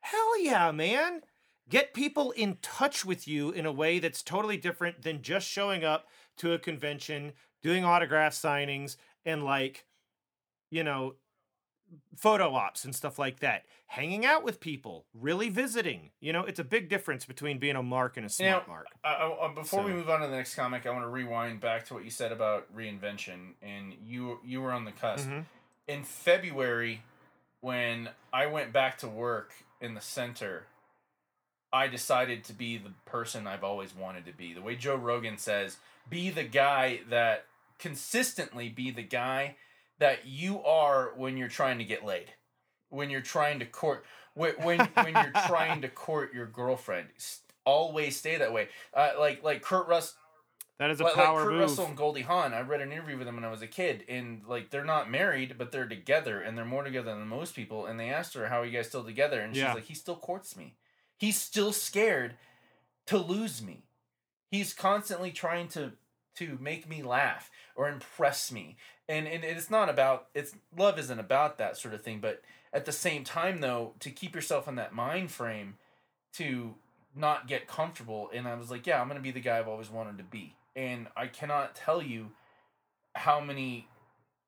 [0.00, 1.22] Hell yeah, man.
[1.68, 5.84] Get people in touch with you in a way that's totally different than just showing
[5.84, 9.86] up to a convention, doing autograph signings, and like,
[10.70, 11.14] you know,
[12.16, 16.10] photo ops and stuff like that, hanging out with people, really visiting.
[16.20, 18.86] You know, it's a big difference between being a mark and a smart mark.
[19.04, 21.60] Uh, uh, uh, before we move on to the next comic, I want to rewind
[21.60, 25.44] back to what you said about reinvention, and you you were on the cusp Mhm.
[25.88, 27.02] in February
[27.60, 30.66] when I went back to work in the center.
[31.72, 34.52] I decided to be the person I've always wanted to be.
[34.52, 35.76] The way Joe Rogan says,
[36.08, 37.46] be the guy that
[37.78, 39.56] consistently be the guy
[40.00, 42.32] that you are when you're trying to get laid,
[42.88, 47.08] when you're trying to court, when when, when you're trying to court your girlfriend.
[47.64, 48.68] Always stay that way.
[48.92, 50.14] Uh, like like Kurt Russ,
[50.78, 51.60] That is a like, like Kurt move.
[51.60, 52.52] Russell and Goldie Hawn.
[52.54, 55.10] I read an interview with them when I was a kid, and like they're not
[55.10, 57.86] married, but they're together, and they're more together than most people.
[57.86, 59.74] And they asked her, "How are you guys still together?" And she's Yeah.
[59.74, 60.74] like, "He still courts me.
[61.18, 62.36] He's still scared
[63.06, 63.84] to lose me.
[64.50, 65.92] He's constantly trying to
[66.36, 68.76] to make me laugh or impress me."
[69.08, 72.84] And and it's not about it's love isn't about that sort of thing, but at
[72.84, 75.74] the same time though, to keep yourself in that mind frame
[76.34, 76.74] to
[77.14, 79.68] not get comfortable and I was like, yeah, I'm going to be the guy I've
[79.68, 80.54] always wanted to be.
[80.76, 82.30] And I cannot tell you
[83.14, 83.88] how many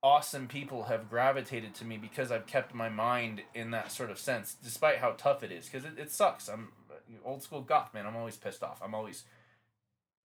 [0.03, 4.19] awesome people have gravitated to me because I've kept my mind in that sort of
[4.19, 6.49] sense despite how tough it is because it, it sucks.
[6.49, 6.95] I'm uh,
[7.29, 8.07] old school goth, man.
[8.07, 8.81] I'm always pissed off.
[8.83, 9.25] I'm always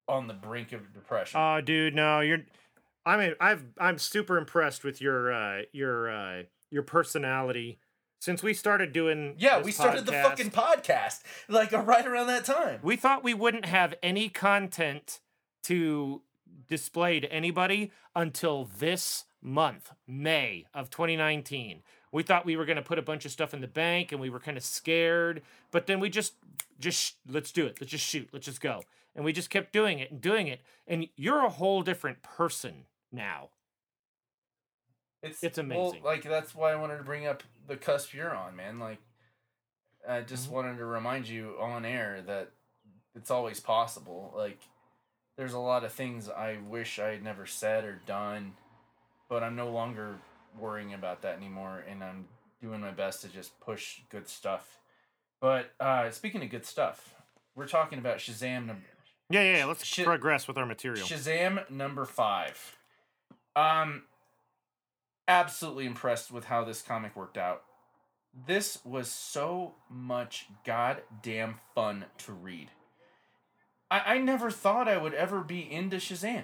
[0.07, 1.39] on the brink of depression.
[1.39, 2.43] Oh, dude, no, you're.
[3.05, 7.79] I mean, I've I'm super impressed with your uh, your uh, your personality
[8.19, 9.35] since we started doing.
[9.37, 12.79] yeah, we started the fucking podcast like uh, right around that time.
[12.81, 15.19] We thought we wouldn't have any content
[15.63, 16.21] to
[16.67, 21.81] display to anybody until this month, May of 2019.
[22.11, 24.19] We thought we were going to put a bunch of stuff in the bank and
[24.19, 25.41] we were kind of scared,
[25.71, 26.33] but then we just
[26.79, 27.77] just sh- let's do it.
[27.79, 28.29] Let's just shoot.
[28.31, 28.81] Let's just go.
[29.17, 32.85] And we just kept doing it and doing it and you're a whole different person
[33.11, 33.49] now.
[35.23, 36.03] It's It's well, amazing.
[36.03, 38.79] like that's why I wanted to bring up the cusp you're on, man.
[38.79, 38.99] Like,
[40.07, 40.51] I just Mhm.
[40.51, 42.51] wanted to remind you on air that
[43.15, 44.31] it's always possible.
[44.35, 44.59] Like,
[45.35, 48.55] there's a lot of things I wish I had never said or done,
[49.27, 50.19] but I'm no longer
[50.55, 52.29] worrying about that anymore, and I'm
[52.61, 54.79] doing my best to just push good stuff.
[55.39, 57.15] But uh, speaking of good stuff,
[57.55, 58.85] we're talking about Shazam number
[59.29, 59.65] Yeah, yeah, yeah.
[59.65, 61.05] let's Shi- progress with our material.
[61.05, 62.77] Shazam number five.
[63.55, 64.03] Um,
[65.27, 67.63] absolutely impressed with how this comic worked out.
[68.45, 72.69] This was so much goddamn fun to read.
[73.89, 76.43] I, I never thought I would ever be into Shazam.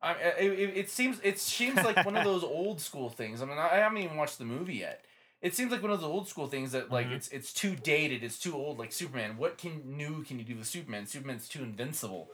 [0.00, 3.42] I, it, it, it seems it seems like one of those old school things.
[3.42, 5.04] I mean, I haven't even watched the movie yet.
[5.40, 7.12] It seems like one of those old school things that like Mhm.
[7.12, 8.78] it's it's too dated, it's too old.
[8.78, 11.06] Like Superman, what can new can you do with Superman?
[11.06, 12.30] Superman's too invincible.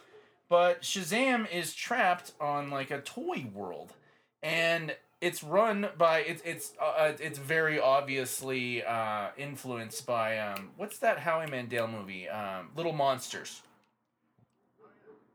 [0.49, 3.93] But Shazam is trapped on like a toy world,
[4.43, 10.71] and it's run by it's it's uh, uh, it's very obviously uh, influenced by um
[10.77, 13.63] what's that Howie Mandel movie um Little Monsters.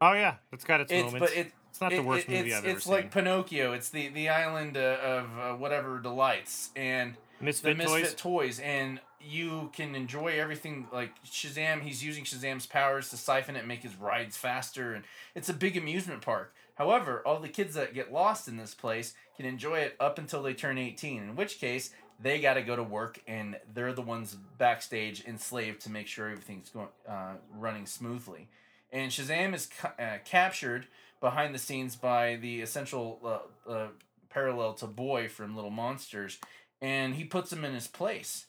[0.02, 1.20] Oh yeah, it's got its, It's moments.
[1.34, 2.94] but it it's not the worst it- movie it's, I've ever it's seen.
[2.94, 3.74] like Pinocchio.
[3.74, 8.58] It's the the island uh, of uh, whatever delights and the Misfit, misfit toys.
[8.58, 8.60] toys.
[8.60, 11.82] and you can enjoy everything like Shazam.
[11.82, 15.04] He's using Shazam's powers to siphon it, and make his rides faster, and
[15.36, 16.54] it's a big amusement park.
[16.76, 20.42] However, all the kids that get lost in this place can enjoy it up until
[20.42, 21.24] they turn eighteen.
[21.24, 25.82] In which case, they got to go to work, and they're the ones backstage enslaved
[25.82, 28.48] to make sure everything's going uh, running smoothly.
[28.92, 30.88] And Shazam is ca- uh, captured
[31.20, 33.20] behind the scenes by the essential
[33.68, 33.88] uh, uh,
[34.30, 36.38] parallel to Boy from Little Monsters,
[36.82, 38.46] and he puts him in his place.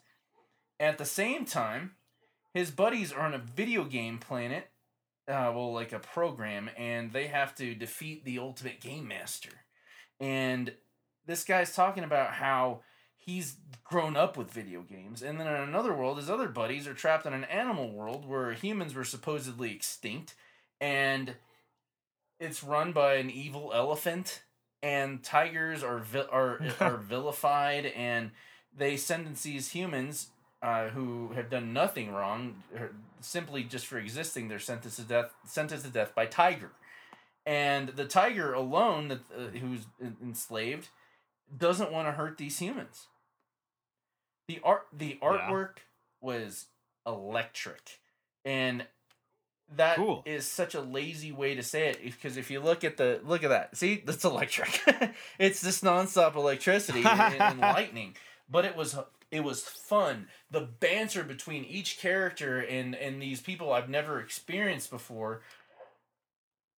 [0.79, 1.93] At the same time,
[2.55, 4.69] his buddies are on a video game planet,
[5.29, 9.51] uh, well, like a program, and they have to defeat the ultimate game master.
[10.19, 10.73] And
[11.27, 12.81] this guy's talking about how
[13.16, 16.95] he's grown up with video games, and then in another world, his other buddies are
[16.95, 20.35] trapped in an animal world where humans were supposedly extinct,
[20.81, 21.35] and
[22.40, 24.43] it's run by an evil elephant,
[24.83, 28.31] and tigers are vi- are are vilified, and
[28.76, 30.28] they sentence these humans
[30.62, 34.49] uh, who have done nothing wrong, er, simply just for existing.
[34.49, 36.70] They're sentenced to death, sentenced to death by tiger,
[37.47, 39.87] and the tiger alone, that uh, who's
[40.22, 40.89] enslaved,
[41.57, 43.07] doesn't want to hurt these humans.
[44.49, 45.78] The art, the artwork
[46.20, 46.66] was
[47.07, 48.01] electric,
[48.45, 48.85] and
[49.77, 50.25] that is Cool.
[50.41, 53.51] such a lazy way to say it because if you look at the look at
[53.51, 54.81] that see that's electric
[55.39, 58.16] it's this nonstop electricity and, and lightning
[58.49, 58.97] but it was
[59.31, 64.91] it was fun the banter between each character and and these people i've never experienced
[64.91, 65.41] before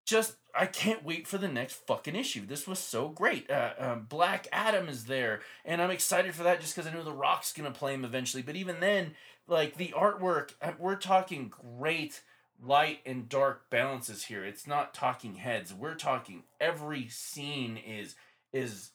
[0.05, 2.45] just I can't wait for the next fucking issue.
[2.45, 3.51] This was so great.
[3.51, 7.05] Uh, um, Black Adam is there, and I'm excited for that just because I know
[7.05, 8.43] The Rock's gonna play him eventually.
[8.43, 9.15] But even then,
[9.47, 12.21] like the artwork, uh, we're talking great
[12.65, 14.45] light and dark balances here.
[14.45, 15.75] It's not talking heads.
[15.75, 18.15] We're talking every scene is
[18.53, 18.91] is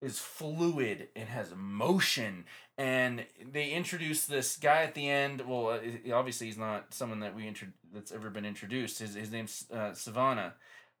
[0.00, 2.44] is fluid and has motion.
[2.78, 5.42] And they introduce this guy at the end.
[5.46, 8.98] Well uh, obviously he's not someone that we intro- that's ever been introduced.
[9.00, 10.54] His, his name's uh, savannah.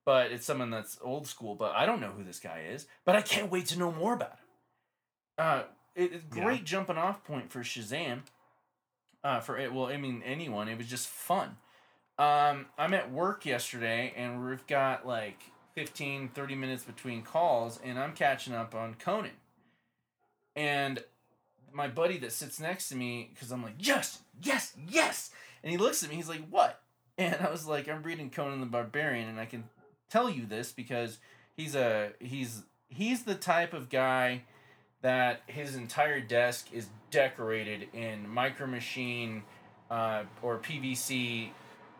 [0.04, 1.54] But it's someone that's old school.
[1.54, 2.86] But i don't know who this guy is.
[3.04, 4.38] But i can't wait to know more about him.
[5.38, 5.62] Uh,
[5.94, 6.42] it, it's Yeah.
[6.44, 8.20] great jumping off point for shazam.
[9.22, 10.68] Uh, for it well i mean anyone.
[10.68, 11.56] It was just fun
[12.20, 15.40] um, i'm at work yesterday and we've got like
[15.74, 19.30] 15 30 minutes between calls and i'm catching up on conan.
[20.54, 21.02] And
[21.72, 25.30] my buddy that sits next to me because i'm like yes yes yes!
[25.62, 26.82] And he looks at me he's like what?
[27.16, 29.64] And i was like i'm reading conan the barbarian and i can
[30.10, 31.18] tell you this because
[31.56, 34.42] he's a he's he's the type of guy
[35.02, 39.42] that his entire desk is decorated in micro machine
[39.90, 41.50] uh, or pvc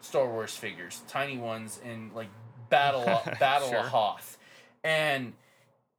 [0.00, 2.28] star wars figures tiny ones in like
[2.68, 3.04] battle
[3.40, 3.78] battle Sure.
[3.80, 4.38] of hoth.
[4.82, 5.34] And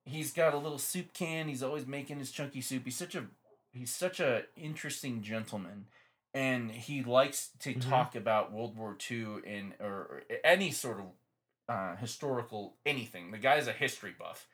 [0.05, 1.47] he's got a little soup can.
[1.47, 2.83] He's always making his chunky soup.
[2.85, 3.25] He's such a
[3.71, 5.85] he's such a interesting gentleman.
[6.33, 7.89] And he likes to Mhm.
[7.89, 11.05] talk about world war ii and or, or any sort of
[11.69, 13.31] uh, historical anything.
[13.31, 14.47] The guy's a history buff.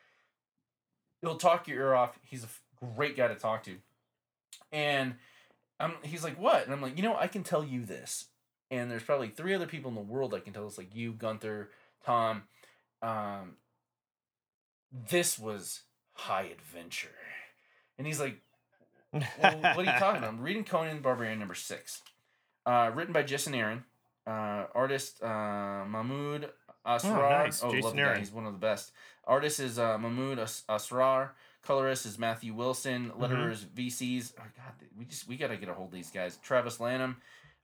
[1.21, 2.19] He'll talk your ear off.
[2.23, 2.47] He's a
[2.95, 3.77] great guy to talk to.
[4.71, 5.15] And
[5.79, 6.63] I'm, he's like what?
[6.65, 8.25] And i'm like you know i can tell you this
[8.71, 11.13] and there's probably three other people in the world i can tell us, like you
[11.13, 11.69] gunther
[12.05, 12.43] tom
[13.01, 13.57] um,
[15.09, 15.81] this was
[16.13, 17.09] high adventure.
[17.97, 18.41] And he's like,
[19.13, 20.29] well, what are you talking about?
[20.29, 22.01] I'm reading Conan the Barbarian number six.
[22.65, 23.83] Uh, written by Jason Aaron.
[24.25, 26.49] Uh, artist uh, Mahmoud
[26.85, 27.43] Asrar.
[27.45, 27.63] nice.
[27.63, 28.07] Oh, love Jason the guy.
[28.09, 28.19] Aaron.
[28.19, 28.91] He's one of the best.
[29.25, 31.29] Artist is uh, Mahmoud As- Asrar.
[31.63, 33.11] Colorist is Matthew Wilson.
[33.19, 34.33] Letterer is VCs.
[34.39, 36.37] Oh God, we just we gotta get a hold of these guys.
[36.37, 37.17] Travis Lanham.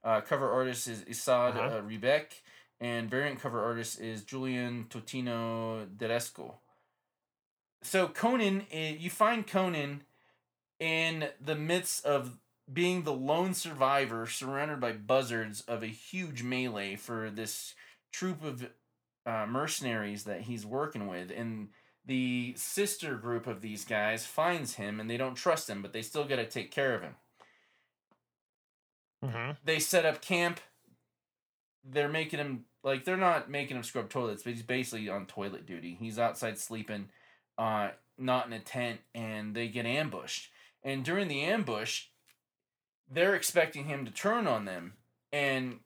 [0.03, 1.77] Uh, cover artist is Esad Uh-huh.
[1.77, 2.41] uh, Ribić,
[2.79, 6.59] and variant cover artist is Julian Totino Tedesco.
[7.81, 10.03] So Conan, eh, you find Conan
[10.79, 12.39] in the midst of
[12.71, 17.73] being the lone survivor, surrounded by buzzards of a huge melee for this
[18.11, 18.69] troop of
[19.25, 21.69] uh, mercenaries that he's working with, and
[22.05, 26.01] the sister group of these guys finds him, and they don't trust him, but they
[26.01, 27.15] still got to take care of him
[29.23, 29.51] Mm-hmm.
[29.63, 30.59] they set up camp.
[31.83, 35.65] They're making him like they're not making him scrub toilets, but he's basically on toilet
[35.65, 35.97] duty.
[35.99, 37.09] He's outside sleeping,
[37.57, 40.49] uh, not in a tent, and they get ambushed.
[40.83, 42.05] And during the ambush,
[43.09, 44.93] they're expecting him to turn on them,
[45.31, 45.79] and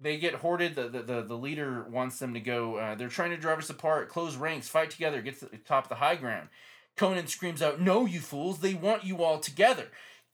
[0.00, 0.76] they get hoarded.
[0.76, 2.76] The the, the, the leader wants them to go.
[2.76, 5.84] Uh, they're trying to drive us apart, close ranks, fight together, get to the top
[5.84, 6.48] of the high ground.
[6.96, 8.60] Conan screams out, "No, you fools!
[8.60, 9.88] They want you all together."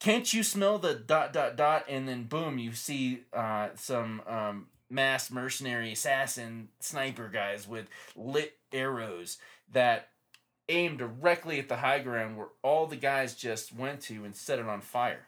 [0.04, 1.86] Can't you smell the dot dot dot?
[1.88, 8.58] And then boom you see uh, some um, mass mercenary assassin sniper guys with lit
[8.70, 9.38] arrows
[9.72, 10.10] that
[10.68, 14.58] aim directly at the high ground where all the guys just went to and set
[14.58, 15.26] it on fire.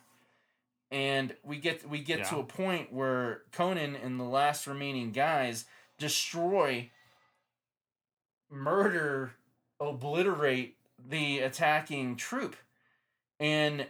[0.91, 5.65] And we get we get to a point where conan and the last remaining guys
[5.99, 6.91] destroy
[8.51, 9.33] murder
[9.81, 10.77] obliterate
[11.09, 12.57] the attacking troop.
[13.41, 13.87] And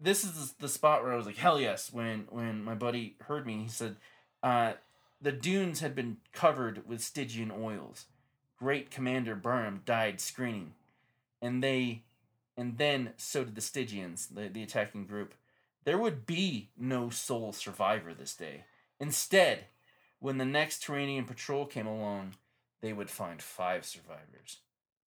[0.00, 1.92] this is the spot where I was like, hell yes.
[1.92, 3.96] When when my buddy heard me, he said,
[4.42, 4.74] uh,
[5.20, 8.06] the dunes had been covered with Stygian oils.
[8.58, 10.74] Great Commander Burnham died screening,
[11.40, 12.02] and they,
[12.56, 15.34] and then so did the Stygians, the the attacking group.
[15.84, 18.64] There would be no sole survivor this day.
[19.00, 19.66] Instead,
[20.18, 22.34] when the next Turanian patrol came along,
[22.80, 24.58] they would find five survivors,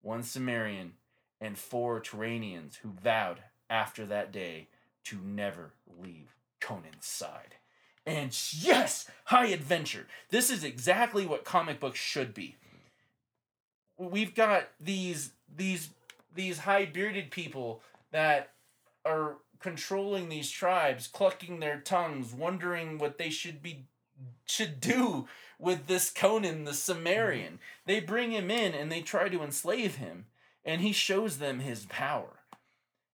[0.02, 0.94] one Cimmerian,
[1.40, 3.40] and four Turanians who vowed
[3.70, 4.68] after that day
[5.06, 5.72] to never
[6.02, 7.56] leave Conan's side.
[8.06, 10.08] And yes, high adventure.
[10.30, 12.56] This is exactly what comic books should be.
[13.98, 15.90] We've got these these
[16.34, 18.54] these high bearded people that
[19.06, 23.86] are controlling these tribes, clucking their tongues, wondering what they should be
[24.46, 25.28] should do
[25.60, 27.54] with this Conan the Cimmerian.
[27.54, 27.86] Mm-hmm.
[27.86, 30.26] They bring him in and they try to enslave him,
[30.66, 32.41] and he shows them his power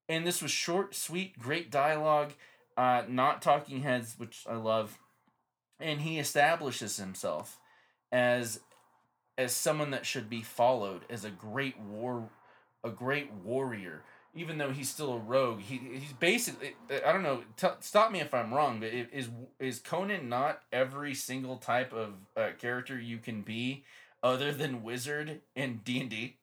[0.09, 2.33] and this was short, sweet, great dialogue,
[2.75, 4.97] uh, not talking heads, which I love,
[5.79, 7.59] and he establishes himself
[8.11, 8.59] as
[9.37, 12.29] as someone that should be followed, as a great war,
[12.83, 14.03] a great warrior.
[14.33, 17.43] Even though he's still a rogue, he he's basically I don't know.
[17.55, 19.29] T- stop me if I'm wrong, but is
[19.59, 23.83] is Conan not every single type of uh, character you can be?
[24.23, 26.37] other than wizard in D and D.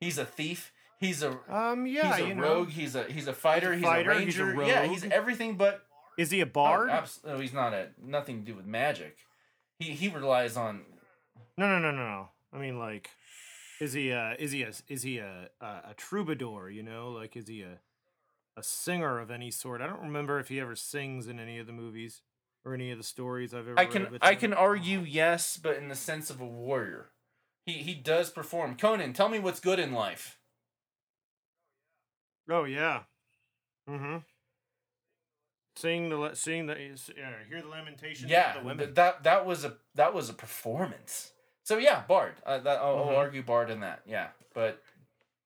[0.00, 0.71] He's a thief.
[1.02, 2.42] He's a Um, yeah, he's a you know.
[2.42, 2.70] rogue.
[2.70, 3.74] He's a he's a fighter.
[3.74, 4.64] He's a, fighter, he's a ranger.
[4.66, 5.84] yeah, he's everything but
[6.16, 6.90] Is he a bard?
[6.90, 9.18] Oh, abs- no, he's not a nothing to do with magic.
[9.80, 10.82] He he relies on
[11.58, 12.28] No, no, no, no, no.
[12.52, 13.10] I mean, like,
[13.80, 16.70] is he a is he a is he a a, a troubadour?
[16.70, 17.80] You know, like, is he a
[18.56, 19.80] a singer of any sort?
[19.80, 22.20] I don't remember if he ever sings in any of the movies
[22.64, 23.76] or any of the stories I've ever.
[23.80, 24.18] I can.
[24.22, 27.08] I can argue yes, but in the sense of a warrior.
[27.66, 28.76] He he does perform.
[28.76, 30.38] Conan, tell me what's good in life.
[32.50, 33.00] Oh yeah.
[33.88, 34.18] Mm-hmm.
[35.76, 38.84] Seeing the seeing the is- yeah, hear the lamentations Yeah, of the women.
[38.86, 41.32] th- that that was a that was a performance.
[41.64, 42.34] So yeah, Bard.
[42.44, 43.16] Uh, that, I'll, I'll Mhm.
[43.18, 44.02] argue Bard in that.
[44.06, 44.82] Yeah, but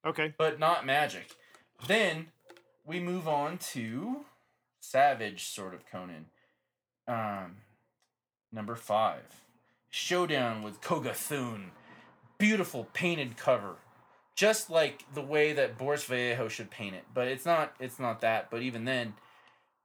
[0.04, 0.34] okay.
[0.36, 1.30] but not magic.
[1.86, 2.32] Then
[2.84, 4.24] we move on to
[4.80, 6.26] Savage Sword of Conan.
[7.06, 7.58] Um,
[8.50, 9.42] number five,
[9.90, 11.70] Showdown with Koga Thun.
[12.38, 13.76] Beautiful painted cover,
[14.36, 17.04] just like the way that Boris Vallejo should paint it.
[17.12, 17.74] But it's not.
[17.80, 18.50] It's not that.
[18.50, 19.14] But even then,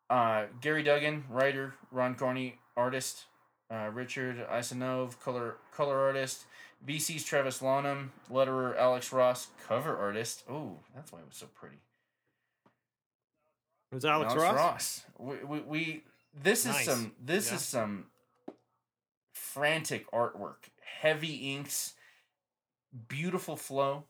[0.09, 3.25] uh, Gerry Duggan, writer, Ron Garney, artist,
[3.71, 6.45] uh, Richard Isanove, color color artist,
[6.85, 10.43] VC's Travis Lanham, letterer Alex Ross, cover artist.
[10.49, 11.77] Oh, that's why it was so pretty.
[13.91, 14.55] It was Alex, Alex Ross.
[14.57, 15.03] Ross.
[15.17, 16.03] We, we, we
[16.43, 16.79] this Nice.
[16.79, 17.55] is some this Yeah.
[17.55, 18.05] is some
[19.33, 20.69] frantic artwork.
[21.01, 21.93] Heavy inks,
[23.07, 24.05] beautiful flow,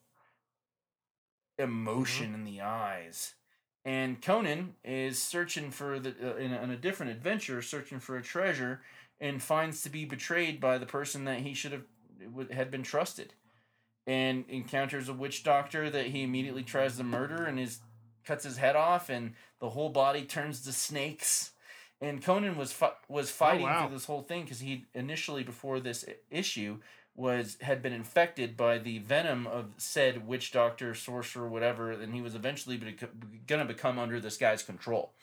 [1.62, 2.36] emotion Mm-hmm.
[2.36, 3.36] in the eyes.
[3.84, 8.16] And Conan is searching for the uh, in, a, in a different adventure, searching for
[8.18, 8.82] a treasure,
[9.20, 11.86] and finds to be betrayed by the person that he should have
[12.52, 13.34] had been trusted,
[14.06, 17.80] and encounters a witch doctor that he immediately tries to murder and is
[18.24, 21.52] cuts his head off, and the whole body turns to snakes.
[22.00, 22.76] And Conan was
[23.08, 23.88] was fighting wow.
[23.88, 26.78] through this whole thing because he initially before this issue
[27.16, 32.22] was had been infected by the venom of said witch doctor, sorcerer, whatever, and he
[32.22, 33.10] was eventually bec-
[33.48, 35.14] gonna become under this guy's control.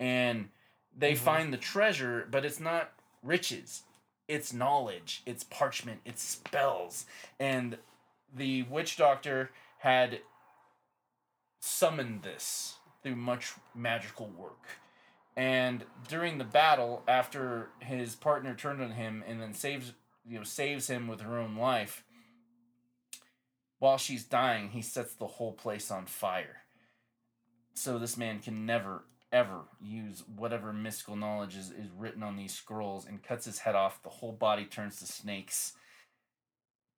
[0.00, 0.50] And
[0.96, 1.18] they Mhm.
[1.18, 3.82] find the treasure, but it's not riches.
[4.26, 7.06] It's knowledge, it's parchment, it's spells.
[7.38, 7.78] And
[8.32, 10.20] the witch doctor had
[11.60, 14.66] summoned this through much magical work.
[15.36, 19.92] And during the battle, after his partner turned on him and then saves
[20.28, 22.04] you know saves him with her own life,
[23.78, 26.62] while she's dying, he sets the whole place on fire.
[27.74, 32.54] So this man can never ever use whatever mystical knowledge is, is written on these
[32.54, 34.02] scrolls and cuts his head off.
[34.02, 35.74] The whole body turns to snakes.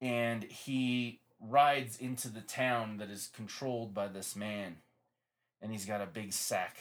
[0.00, 4.76] And he rides into the town that is controlled by this man.
[5.60, 6.76] And he's got a big sack.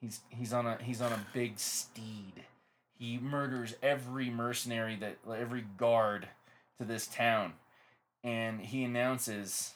[0.00, 2.44] He's he's on a he's on a big steed.
[2.98, 6.28] He murders every mercenary that every guard
[6.78, 7.54] to this town.
[8.24, 9.74] And he announces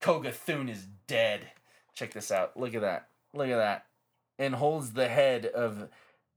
[0.00, 1.48] koga Kogathun is dead.
[1.94, 2.56] Check this out.
[2.56, 3.08] Look at that.
[3.34, 3.86] Look at that.
[4.38, 5.88] And holds the head of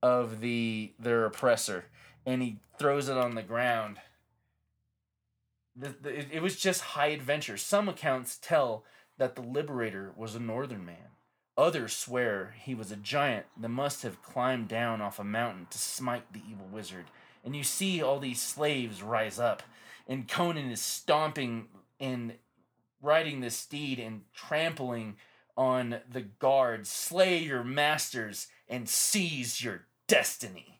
[0.04, 1.86] of the their oppressor
[2.26, 3.98] and he throws it on the ground.
[5.76, 7.58] The, the, it, it was just high adventure.
[7.58, 8.84] Some accounts tell
[9.18, 11.15] that the liberator was a northern man.
[11.58, 15.78] Others swear he was a giant that must have climbed down off a mountain to
[15.78, 17.06] smite the evil wizard.
[17.44, 19.64] And you see all these slaves rise up,
[20.08, 21.68] and Conan is stomping
[22.00, 22.34] and
[23.02, 25.16] riding the steed and trampling
[25.56, 26.90] on the guards.
[26.90, 30.80] Slay your masters and seize your destiny.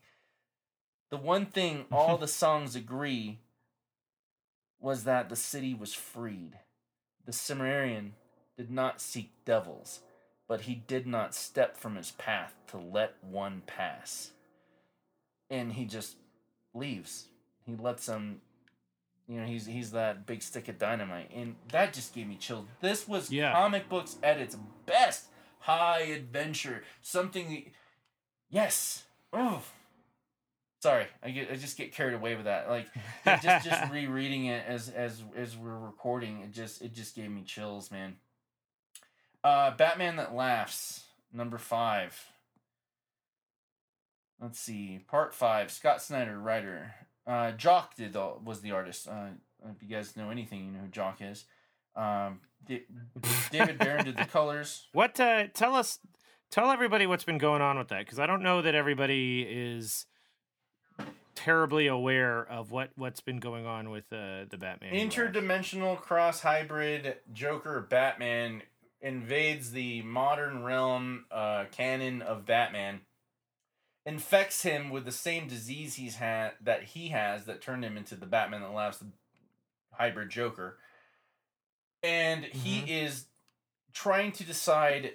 [1.10, 3.38] The one thing all the songs agree
[4.78, 6.58] was that the city was freed.
[7.24, 8.14] The Cimmerian
[8.56, 10.00] did not seek devils,
[10.48, 14.32] but he did not step from his path to let one pass.
[15.50, 16.16] And he just
[16.74, 17.28] leaves.
[17.64, 18.40] He lets them
[19.28, 21.30] you know, he's he's that big stick of dynamite.
[21.34, 22.66] And that just gave me chills.
[22.80, 23.52] This was Yeah.
[23.52, 25.26] comic books at its best.
[25.60, 26.84] High adventure.
[27.02, 27.72] Something
[28.48, 29.04] Yes.
[29.32, 29.62] Oh.
[30.80, 32.68] Sorry, I get I just get carried away with that.
[32.68, 32.86] Like
[33.42, 37.42] just just rereading it as as as we're recording, it just it just gave me
[37.42, 38.16] chills, man.
[39.44, 42.18] Uh Batman that laughs, number five.
[44.40, 45.70] Let's see, part five.
[45.70, 46.94] Scott Snyder, writer.
[47.26, 49.08] Uh, Jock did the, was the artist.
[49.08, 49.28] Uh,
[49.74, 51.44] if you guys know anything, you know who Jock is.
[51.96, 52.84] Um, D-
[53.50, 54.86] David Baron did the colors.
[54.92, 55.18] What?
[55.18, 55.98] Uh, tell us,
[56.50, 60.06] tell everybody what's been going on with that, because I don't know that everybody is
[61.34, 64.92] terribly aware of what what's been going on with uh, the Batman.
[64.92, 68.62] Interdimensional cross hybrid Joker Batman
[69.00, 73.00] invades the modern realm uh, canon of Batman
[74.04, 78.14] infects him with the same disease he's had that he has that turned him into
[78.14, 79.06] the Batman that laughs the
[79.92, 80.78] hybrid Joker.
[82.02, 83.26] And he is
[83.92, 85.12] trying to decide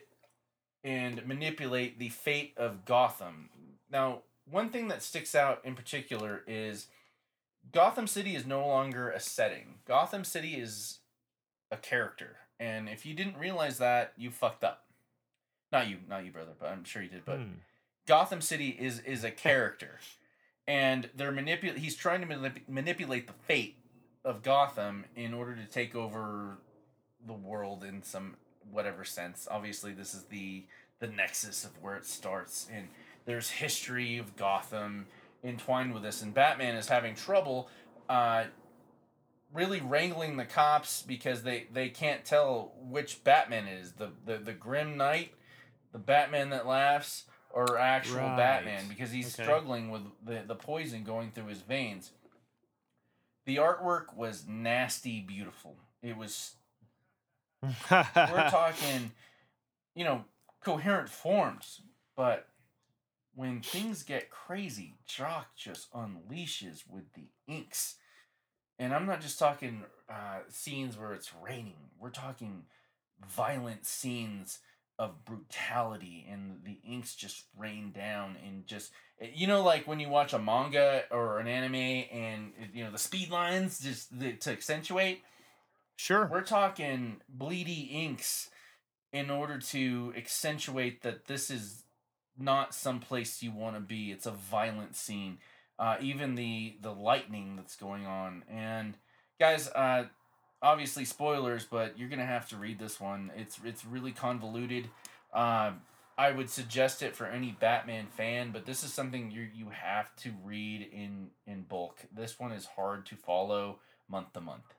[0.84, 3.50] and manipulate the fate of Gotham.
[3.90, 6.88] Now, one thing that sticks out in particular is
[7.72, 9.76] Gotham City is no longer a setting.
[9.88, 11.00] Gotham City is
[11.72, 12.38] a character.
[12.62, 14.86] And if you didn't realize that, you fucked up.
[15.72, 17.26] Not you, not you, brother, but I'm sure you did.
[17.26, 17.54] But Hmm.
[18.06, 20.00] Gotham City is is a character,
[20.68, 21.76] and they're manipul.
[21.76, 23.78] He's trying to manip- manipulate the fate
[24.24, 26.58] of Gotham in order to take over
[27.26, 28.36] the world in some
[28.70, 29.48] whatever sense.
[29.50, 30.66] Obviously, this is the
[31.00, 32.90] the nexus of where it starts, and
[33.26, 35.08] there's history of Gotham
[35.44, 36.22] entwined with this.
[36.22, 37.70] And Batman is having trouble.
[38.10, 38.46] Uh,
[39.54, 44.54] really wrangling the cops because they, they can't tell which Batman is the, the the
[44.54, 45.34] grim knight,
[45.92, 48.36] the Batman that laughs, or actual Right.
[48.36, 49.44] Batman because he's Okay.
[49.44, 52.12] struggling with the, the poison going through his veins.
[53.46, 55.76] The artwork was nasty beautiful.
[56.02, 56.56] It was
[58.32, 59.12] we're talking,
[59.96, 60.26] you know,
[60.64, 61.82] coherent forms,
[62.16, 62.48] but
[63.36, 67.96] when things get crazy, Jock just unleashes with the inks.
[68.82, 71.92] And I'm not just talking uh, scenes where it's raining.
[72.00, 72.64] We're talking
[73.30, 74.58] violent scenes
[74.98, 80.00] of brutality, and the inks just rain down and just eh, you know, like when
[80.00, 84.34] you watch a manga or an anime, and you know the speed lines just the,
[84.34, 85.22] to accentuate.
[85.96, 86.28] sure.
[86.32, 88.50] We're talking bleedy inks
[89.14, 91.84] in order to accentuate that this is
[92.36, 94.12] not someplace you want to be.
[94.12, 95.38] It's a violent scene.
[95.82, 98.44] Uh, even the the lightning that's going on.
[98.48, 98.96] And
[99.40, 100.04] guys, uh,
[100.62, 103.32] obviously spoilers, but you're gonna have to read this one.
[103.36, 104.90] It's it's really convoluted.
[105.34, 105.72] Uh,
[106.20, 110.16] I would suggest it for any Batman fan, but this is something you you have
[110.18, 111.98] to read in in bulk.
[112.16, 114.76] This one is hard to follow month to month.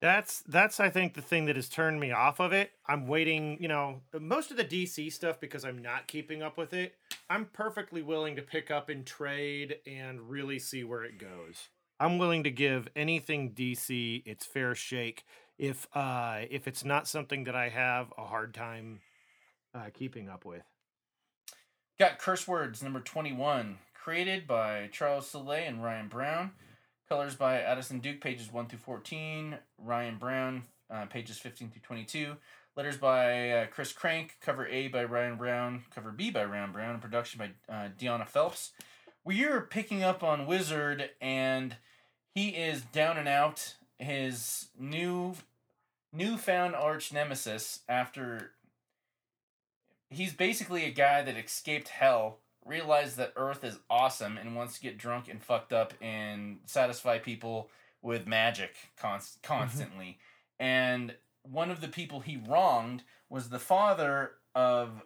[0.00, 2.72] That's that's I think the thing that has turned me off of it.
[2.84, 6.72] I'm waiting, you know, most of the DC stuff because I'm not keeping up with
[6.72, 6.96] it.
[7.30, 11.68] I'm perfectly willing to pick up and trade and really see where it goes.
[12.00, 15.24] I'm willing to give anything DC its fair shake
[15.56, 19.00] if uh if it's not something that I have a hard time
[19.74, 20.64] uh, keeping up with.
[22.00, 26.50] Got Curse Words number 21, created by Charles Soule and Ryan Browne.
[27.08, 29.58] Colors by Addison Duke, pages 1 through 14.
[29.78, 32.36] Ryan Browne, uh, pages 15 through 22.
[32.80, 34.38] Letters by uh, Chris Crank.
[34.40, 35.84] Cover A by Ryan Browne.
[35.94, 36.92] Cover B by Ryan Browne.
[36.92, 38.70] And production by uh, Deanna Phelps.
[39.22, 41.76] We're picking up on Wizard, and
[42.34, 43.74] he is down and out.
[43.98, 45.34] His new,
[46.10, 48.52] newfound arch nemesis after
[50.08, 54.80] he's basically a guy that escaped hell, realized that Earth is awesome, and wants to
[54.80, 57.68] get drunk and fucked up and satisfy people
[58.00, 60.16] with magic const- constantly.
[60.58, 65.02] and one of the people he wronged was the father of.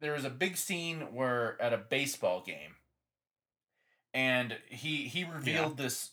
[0.00, 2.76] There was a big scene where at a baseball game,
[4.14, 6.12] and he he revealed this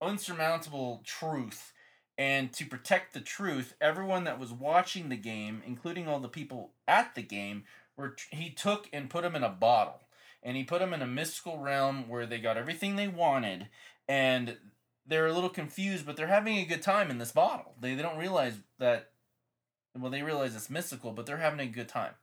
[0.00, 1.72] unsurmountable truth.
[2.16, 6.70] And to protect the truth, everyone that was watching the game, including all the people
[6.86, 7.64] at the game,
[7.96, 10.00] were he took and put them in a bottle,
[10.40, 13.68] and he put them in a mystical realm where they got everything they wanted,
[14.08, 14.56] and
[15.06, 17.74] they're a little confused, but they're having a good time in this bottle.
[17.80, 19.10] They they don't realize that.
[19.96, 22.14] Well, they realize it's mystical, but they're having a good time.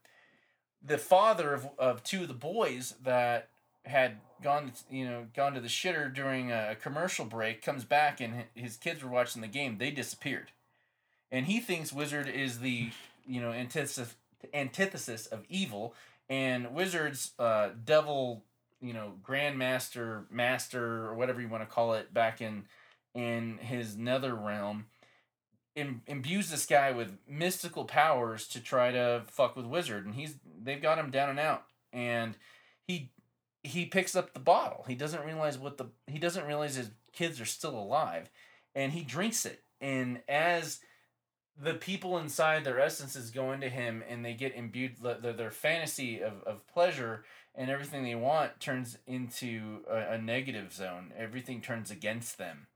[0.84, 3.50] The father of of two of the boys that
[3.86, 8.46] had gone you know gone to the shitter during a commercial break comes back and
[8.56, 10.52] his kids were watching the game they disappeared
[11.32, 12.90] and he thinks wizard is the
[13.26, 14.16] you know antithesis
[14.54, 15.94] antithesis of evil
[16.30, 18.44] and wizard's uh devil
[18.82, 22.64] you know grandmaster master or whatever you want to call it back in
[23.14, 24.86] in his nether realm
[25.76, 30.36] Im- imbues this guy with mystical powers to try to fuck with wizard and he's
[30.62, 31.64] they've got him down and out
[31.94, 32.36] and
[32.86, 33.12] he
[33.64, 34.86] he picks up the bottle.
[34.88, 38.30] He doesn't realize what the he doesn't realize his kids are still alive,
[38.76, 39.64] and he drinks it.
[39.80, 40.80] And as
[41.62, 45.52] the people inside their essences go into him, and they get imbued, the, the, their
[45.52, 47.24] fantasy of, of pleasure
[47.56, 51.12] and everything they want turns into a, a negative zone.
[51.18, 52.68] Everything turns against them.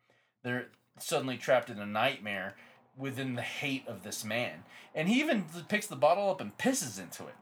[0.44, 0.68] They're
[1.00, 2.56] suddenly trapped in a nightmare
[2.98, 4.64] within the hate of this man.
[4.94, 7.36] And he even picks the bottle up and pisses into it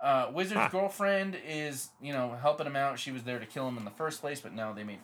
[0.00, 0.68] uh, Wizard's Huh.
[0.70, 2.98] girlfriend is, you know, helping him out.
[2.98, 5.00] She was there to kill him in the first place, but now they made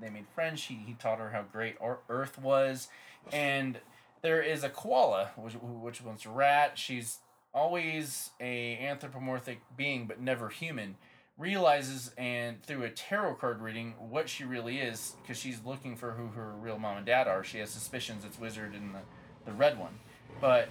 [0.00, 0.60] they made friends.
[0.60, 1.76] She he taught her how great
[2.08, 2.88] Earth was,
[3.32, 3.80] and
[4.22, 6.78] there is a koala, which which was a rat.
[6.78, 7.18] She's
[7.56, 10.96] always a anthropomorphic being but never human,
[11.38, 16.12] realizes and through a tarot card reading what she really is because she's looking for
[16.12, 17.42] who her real mom and dad are.
[17.42, 19.00] She has suspicions it's Wizard and the,
[19.46, 19.98] the red one,
[20.40, 20.68] but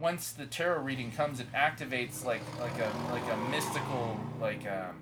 [0.00, 4.96] once the tarot reading comes, it activates like like a like a mystical like um,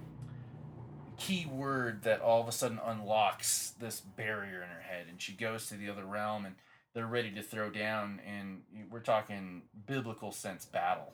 [1.16, 5.32] key word that all of a sudden unlocks this barrier in her head, and she
[5.32, 6.56] goes to the other realm, and
[6.94, 11.12] they're ready to throw down, and we're talking biblical sense battle,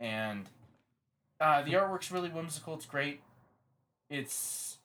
[0.00, 0.48] and
[1.40, 2.74] uh, the artwork's really whimsical.
[2.74, 3.20] It's great.
[4.08, 4.78] It's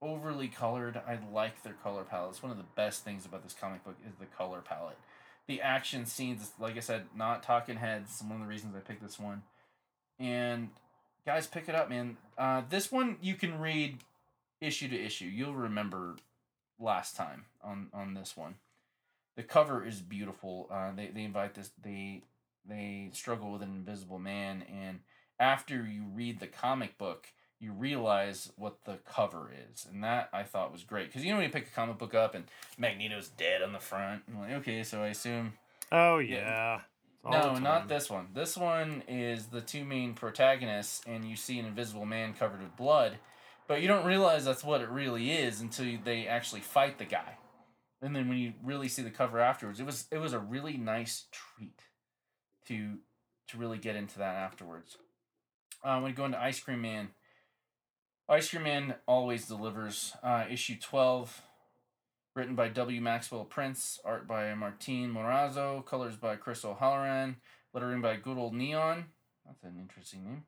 [0.00, 1.00] overly colored.
[1.06, 2.30] I like their color palette.
[2.30, 4.98] It's one of the best things about this comic book is the color palette.
[5.46, 8.22] The action scenes, like I said, not talking heads.
[8.22, 9.42] One of the reasons I picked this one.
[10.18, 10.70] And
[11.24, 12.16] guys, pick it up, man.
[12.36, 13.98] Uh, this one you can read
[14.60, 15.26] issue to issue.
[15.26, 16.16] You'll remember
[16.78, 18.56] last time on on this one.
[19.36, 20.68] The cover is beautiful.
[20.70, 22.22] Uh, they they invite this they
[22.68, 25.00] they struggle with an invisible man, and
[25.38, 27.28] after you read the comic book,
[27.60, 31.36] you realize what the cover is, and that I thought was great because you know
[31.36, 32.44] when you pick a comic book up and
[32.78, 35.52] Magneto's dead on the front, I'm like, okay, so I assume
[35.92, 36.36] Oh Yeah.
[36.36, 36.80] yeah.
[37.28, 38.28] No, not this one.
[38.34, 42.76] This one is the two main protagonists, and you see an invisible man covered with
[42.76, 43.18] blood,
[43.66, 47.36] but you don't realize that's what it really is until they actually fight the guy.
[48.02, 50.76] And then when you really see the cover afterwards, it was it was a really
[50.76, 51.80] nice treat
[52.66, 52.98] to
[53.48, 54.98] to really get into that afterwards.
[55.82, 57.08] Uh, when you go into Ice Cream Man,
[58.28, 60.12] Ice Cream Man always delivers.
[60.22, 61.42] Uh, issue twelve,
[62.34, 63.00] written by W.
[63.00, 67.36] Maxwell Prince, art by Martin Morazzo, colors by Chris O'Halloran,
[67.72, 69.06] lettering by Good Old Neon.
[69.46, 70.44] That's an interesting name.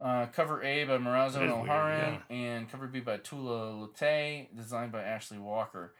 [0.00, 5.02] Uh, cover A by Morazzo and O'Halloran, and cover B by Tula Lute, designed by
[5.02, 5.94] Ashley Walker.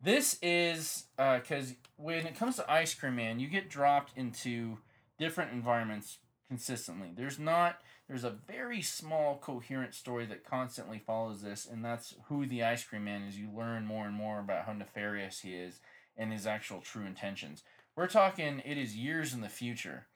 [0.00, 4.78] This is because when it comes to Ice Cream Man, you get dropped into
[5.18, 6.18] different environments
[6.48, 7.10] consistently.
[7.14, 12.46] There's not there's a very small coherent story that constantly follows this, and that's who
[12.46, 13.36] the Ice Cream Man is.
[13.38, 15.80] You learn more and more about how nefarious he is
[16.16, 17.64] and his actual true intentions.
[17.96, 20.06] We're talking it is years in the future,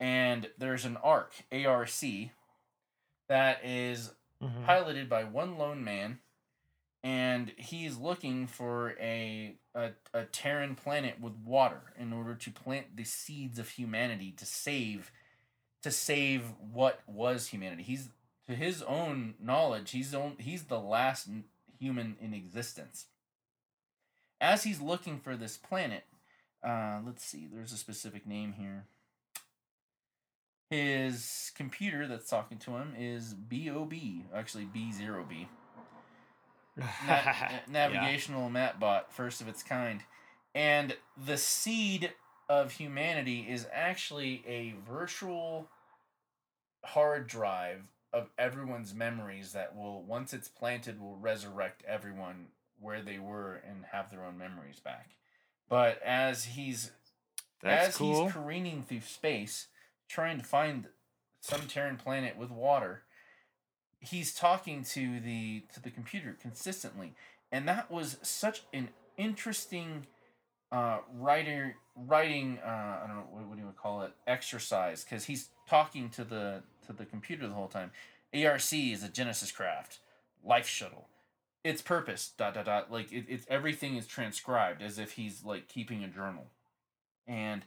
[0.00, 2.30] and there's an arc ARC
[3.28, 4.64] that is Mhm.
[4.64, 6.20] piloted by one lone man,
[7.04, 12.96] and he's looking for a, a a Terran planet with water in order to plant
[12.96, 15.12] the seeds of humanity to save
[15.82, 16.42] to save
[16.72, 17.82] what was humanity.
[17.82, 18.08] He's
[18.48, 21.28] to his own knowledge, he's on, he's the last
[21.78, 23.06] human in existence.
[24.40, 26.04] As he's looking for this planet,
[26.66, 28.86] uh, let's see, there's a specific name here.
[30.70, 33.94] His computer that's talking to him is BOB,
[34.34, 35.46] actually B0B.
[36.78, 37.60] Na- Yeah.
[37.68, 40.02] navigational map bot, first of its kind.
[40.54, 42.12] And the seed
[42.48, 45.68] of humanity is actually a virtual
[46.84, 52.46] hard drive of everyone's memories that will once it's planted will resurrect everyone
[52.80, 55.10] where they were and have their own memories back.
[55.68, 56.92] But as he's
[57.62, 58.24] That's as cool.
[58.24, 59.66] he's careening through space,
[60.08, 60.86] trying to find
[61.40, 63.02] some Terran planet with water,
[64.00, 67.14] he's talking to the to the computer consistently,
[67.50, 70.06] and that was such an interesting
[70.70, 72.58] uh, writer writing.
[72.64, 76.10] Uh, I don't know what, what do you would call it exercise because he's talking
[76.10, 77.90] to the to the computer the whole time.
[78.34, 80.00] ARC is a Genesis craft,
[80.44, 81.08] life shuttle.
[81.64, 85.68] Its purpose dot dot dot like it, it's everything is transcribed as if he's like
[85.68, 86.46] keeping a journal
[87.28, 87.64] and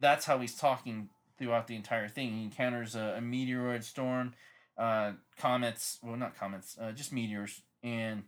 [0.00, 2.32] that's how he's talking throughout the entire thing.
[2.32, 4.32] He encounters a, a meteoroid storm,
[4.76, 8.24] uh, comets, well, not comets, uh, just meteors, and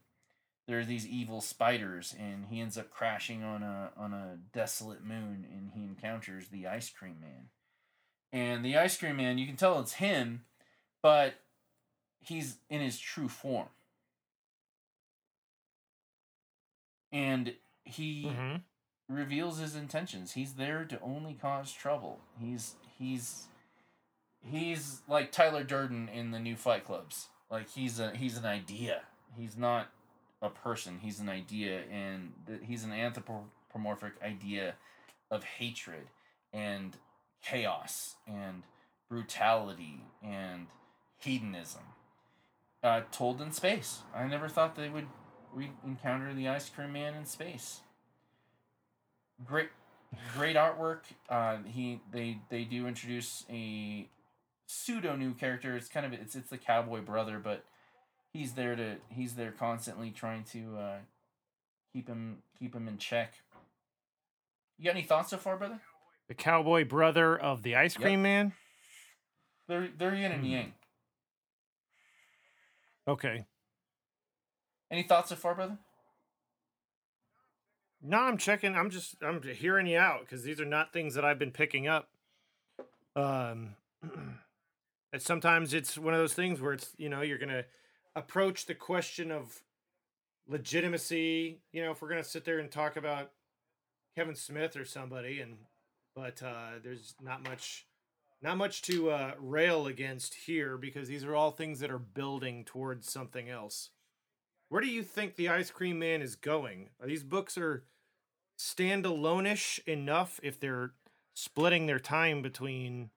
[0.67, 5.05] there are these evil spiders, and he ends up crashing on a on a desolate
[5.05, 7.49] moon, and he encounters the Ice Cream Man.
[8.33, 10.45] And the Ice Cream Man, you can tell it's him,
[11.03, 11.35] but
[12.21, 13.69] he's in his true form.
[17.13, 18.63] And he Mhm.
[19.09, 20.33] reveals his intentions.
[20.33, 22.21] He's there to only cause trouble.
[22.41, 23.47] He's he's
[24.45, 27.29] he's like Tyler Durden in the new Fight Clubs.
[27.51, 29.03] Like he's a he's an idea.
[29.37, 29.89] He's not
[30.43, 30.99] a person.
[31.03, 34.75] He's an idea, and th- he's an anthropomorphic idea
[35.31, 36.09] of hatred
[36.53, 36.97] and
[37.43, 38.63] chaos and
[39.09, 40.67] brutality and
[41.19, 41.83] hedonism.
[42.83, 44.03] Uh, told in space.
[44.15, 45.07] I never thought they would
[45.55, 47.81] we encounter the ice cream man in space
[49.45, 49.69] great
[50.37, 54.07] great artwork uh he they they do introduce a
[54.75, 57.65] pseudo new character it's kind of it's it's the cowboy brother but
[58.33, 60.97] he's there to he's there constantly trying to uh
[61.93, 63.35] keep him keep him in check
[64.79, 65.81] you got any thoughts so far brother
[66.29, 68.03] The cowboy brother of the ice Yep.
[68.03, 68.53] cream man.
[69.69, 70.51] They're they're yin and Hmm.
[70.53, 70.75] yang.
[73.07, 73.45] Okay.
[74.91, 75.79] Any thoughts so far, brother?
[78.03, 78.75] No, I'm checking.
[78.75, 81.87] I'm just I'm hearing you out because these are not things that I've been picking
[81.87, 82.09] up.
[83.17, 83.77] Um,
[85.23, 87.65] sometimes it's one of those things where it's you know you're gonna
[88.17, 89.63] approach the question of
[90.49, 91.61] legitimacy.
[91.73, 93.31] You know, if we're gonna sit there and talk about
[94.17, 95.57] Kevin Smith or somebody, and
[96.15, 97.87] but uh, there's not much
[98.43, 102.65] not much to uh, rail against here because these are all things that are building
[102.65, 103.91] towards something else.
[104.69, 106.91] Where do you think the Ice Cream Man is going?
[107.01, 107.85] Are these books are
[108.59, 110.93] standalone-ish enough if they're
[111.35, 113.11] splitting their time between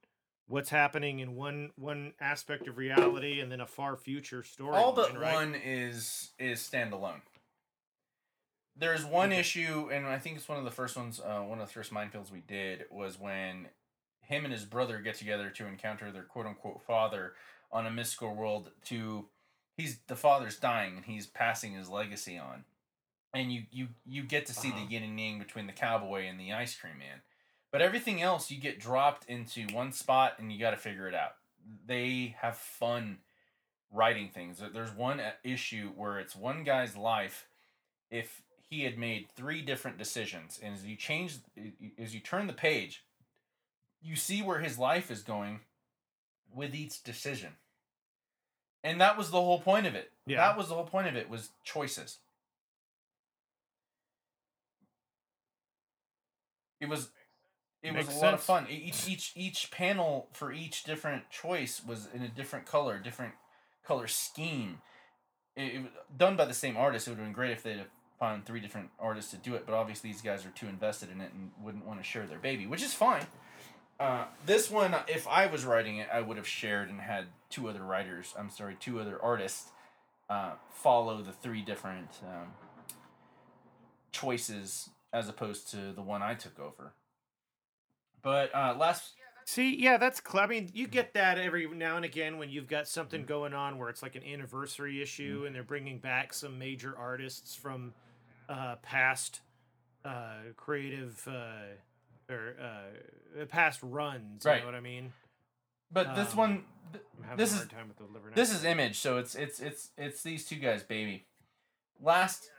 [0.48, 4.76] what's happening in one one aspect of reality and then a far future story?
[4.78, 5.34] All but right?
[5.34, 7.22] one is is standalone.
[8.76, 9.40] There's one Okay.
[9.40, 11.20] issue, and I think it's one of the first ones.
[11.20, 13.70] Uh, one of the first minefields we did was when
[14.22, 17.34] him and his brother get together to encounter their quote unquote father
[17.72, 18.70] on a mystical world.
[18.86, 19.30] To
[19.76, 22.66] he's the father's dying and he's passing his legacy on,
[23.34, 24.86] and you you you get to see Uh-huh.
[24.86, 27.22] the yin and yang between the cowboy and the ice cream man.
[27.78, 31.14] But everything else you get dropped into one spot and you got to figure it
[31.14, 31.34] out.
[31.86, 33.20] They have fun
[33.94, 34.60] writing things.
[34.74, 37.46] There's one uh, issue where it's one guy's life
[38.10, 41.38] if he had made three different decisions and as you change
[42.00, 43.04] as you turn the page
[44.02, 45.60] you see where his life is going
[46.52, 47.52] with each decision.
[48.84, 50.12] And that was the whole point of it.
[50.26, 50.38] Yeah.
[50.38, 52.18] That was the whole point of it was choices.
[56.82, 57.10] It was
[57.84, 58.68] it was Makes a lot of fun.
[58.70, 63.34] Each each each panel for each different choice was in a different color, different
[63.86, 64.80] color scheme.
[65.56, 67.08] It, it was done by the same artist.
[67.08, 67.88] It would have been great if they'd have
[68.20, 71.22] found three different artists to do it, but obviously these guys are too invested in
[71.22, 73.26] it and wouldn't want to share their baby, which is fine.
[74.00, 77.68] Uh, this one, if I was writing it, I would have shared and had two
[77.68, 78.34] other writers.
[78.38, 79.72] I'm sorry, two other artists
[80.30, 82.50] uh, follow the three different um,
[84.12, 86.94] choices as opposed to the one I took over.
[88.22, 89.14] But uh, last,
[89.46, 92.68] See, yeah, that's cl- I mean, you get that every now and again when you've
[92.68, 96.60] got something going on where it's like an anniversary issue and they're bringing back some
[96.60, 97.94] major artists from
[98.50, 99.40] uh, past
[100.04, 104.44] uh, creative uh, or uh, past runs.
[104.44, 104.60] You Right.
[104.62, 105.14] know what I mean?
[105.92, 108.32] but this Um, one, th- I'm having This a is- hard time with the liver.
[108.36, 111.26] this is Image, so it's it's it's it's these two guys, baby.
[112.02, 112.52] Last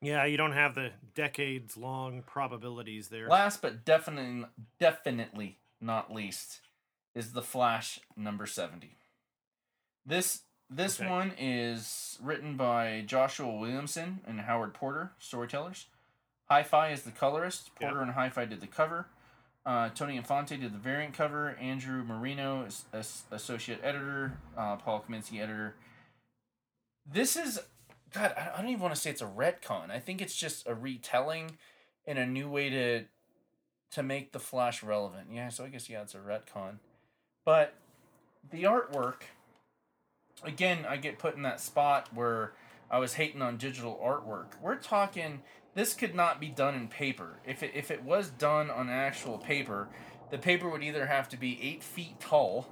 [0.00, 3.28] yeah, you don't have the decades long probabilities there.
[3.28, 4.46] Last but definitely
[4.78, 6.60] definitely not least
[7.14, 8.96] is the Flash number 70.
[10.06, 11.10] This this Okay.
[11.10, 15.86] one is written by Joshua Williamson and Howard Porter, storytellers.
[16.48, 17.70] Hi-Fi is the colorist.
[17.80, 17.88] Yeah.
[17.88, 19.06] Porter and Hi-Fi did the cover.
[19.66, 21.50] Uh, Tony Infante did the variant cover.
[21.60, 24.38] Andrew Marino is as- associate editor.
[24.56, 25.74] Uh, Paul Kaminski editor.
[27.04, 27.60] This is
[28.12, 28.34] God.
[28.36, 29.90] I don't even want to say it's a retcon.
[29.90, 31.58] I think it's just a retelling
[32.06, 33.04] and a new way to
[33.92, 35.28] to make the Flash relevant.
[35.32, 36.76] Yeah, so I guess yeah, it's a retcon.
[37.44, 37.74] But
[38.50, 39.22] the artwork
[40.42, 42.52] again, I get put in that spot where
[42.90, 44.60] I was hating on digital artwork.
[44.60, 45.42] We're talking
[45.74, 47.38] this could not be done in paper.
[47.46, 49.88] If it if it was done on actual paper,
[50.30, 52.66] the paper would either have to be eight feet tall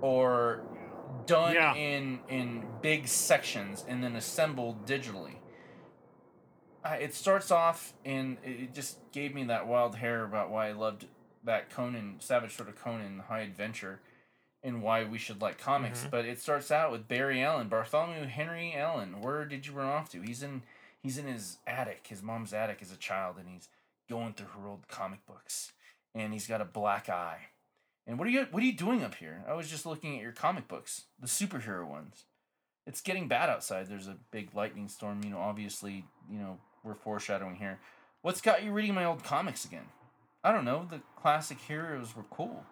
[0.00, 0.62] or
[1.26, 1.74] done Yeah.
[1.74, 5.36] in in big sections and then assembled digitally.
[6.84, 10.72] Uh, it starts off and it just gave me that wild hair about why I
[10.72, 11.06] loved
[11.42, 14.00] that Conan Savage Sword of Conan High Adventure
[14.62, 16.04] and why we should like comics.
[16.04, 16.10] Mhm.
[16.10, 19.20] But it starts out with Barry Allen, Bartholomew Henry Allen.
[19.20, 20.20] Where did you run off to?
[20.22, 20.62] He's in
[21.02, 23.68] he's in his attic, his mom's attic as a child, and he's
[24.08, 25.72] going through her old comic books.
[26.14, 27.48] And he's got a black eye.
[28.06, 29.42] And what are you what are you doing up here?
[29.48, 32.24] I was just looking at your comic books, the superhero ones.
[32.86, 33.86] It's getting bad outside.
[33.88, 37.78] There's a big lightning storm, you know, obviously, you know, we're foreshadowing here.
[38.20, 39.86] What's got you reading my old comics again?
[40.42, 40.86] I don't know.
[40.90, 42.64] The classic heroes were cool.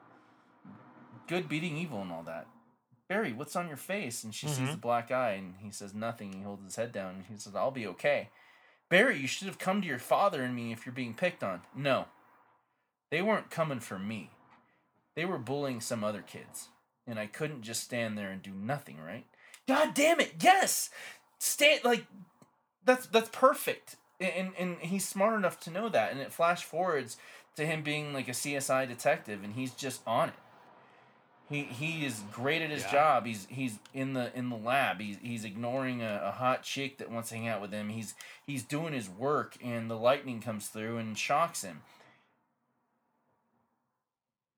[1.28, 2.46] Good beating evil and all that.
[3.08, 4.22] Barry, what's on your face?
[4.24, 4.72] And she sees Mhm.
[4.72, 6.32] the black eye and he says nothing.
[6.34, 8.28] He holds his head down and he says, I'll be okay.
[8.90, 11.62] Barry, you should have come to your father and me if you're being picked on.
[11.74, 12.06] No.
[13.10, 14.30] They weren't coming for me.
[15.14, 16.68] They were bullying some other kids.
[17.06, 19.26] And I couldn't just stand there and do nothing, right?
[19.66, 20.90] God damn it, yes!
[21.38, 22.04] Stand like
[22.84, 23.96] that's that's perfect.
[24.20, 26.12] And and he's smart enough to know that.
[26.12, 27.16] And it flash forwards
[27.56, 30.34] to him being like a CSI detective and he's just on it.
[31.48, 32.92] He he is great at his Yeah.
[32.92, 33.26] job.
[33.26, 35.00] He's he's in the in the lab.
[35.00, 37.88] He's he's ignoring a, a hot chick that wants to hang out with him.
[37.88, 38.14] He's
[38.46, 41.82] he's doing his work and the lightning comes through and shocks him.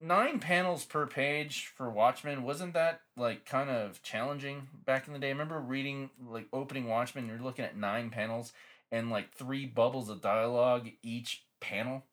[0.04, 5.18] Nine panels per page for Watchmen wasn't that like kind of challenging back in the
[5.18, 5.28] day?
[5.28, 7.26] I remember reading like opening Watchmen.
[7.26, 8.52] You're looking at nine panels
[8.92, 12.04] and like three bubbles of dialogue each panel.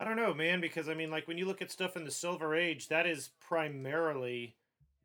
[0.00, 2.10] I don't know, man, because I mean, like when you look at stuff in the
[2.10, 4.56] Silver Age, that is primarily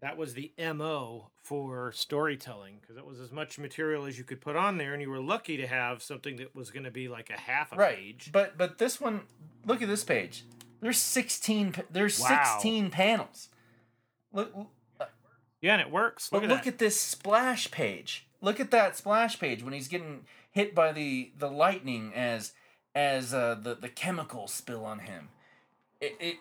[0.01, 4.41] that was the mo for storytelling because it was as much material as you could
[4.41, 7.07] put on there, and you were lucky to have something that was going to be
[7.07, 7.95] like a half a right.
[7.95, 8.29] page.
[8.31, 9.21] But but this one,
[9.65, 10.43] look at this page.
[10.81, 11.73] There's sixteen.
[11.89, 12.27] There's Wow.
[12.27, 13.49] sixteen panels.
[14.31, 14.53] Look,
[15.61, 16.31] Yeah, and it works.
[16.31, 16.73] Look but at look that.
[16.73, 18.27] at this splash page.
[18.41, 22.53] Look at that splash page when he's getting hit by the the lightning as
[22.93, 25.29] as uh, the the chemicals spill on him.
[25.99, 26.35] It, it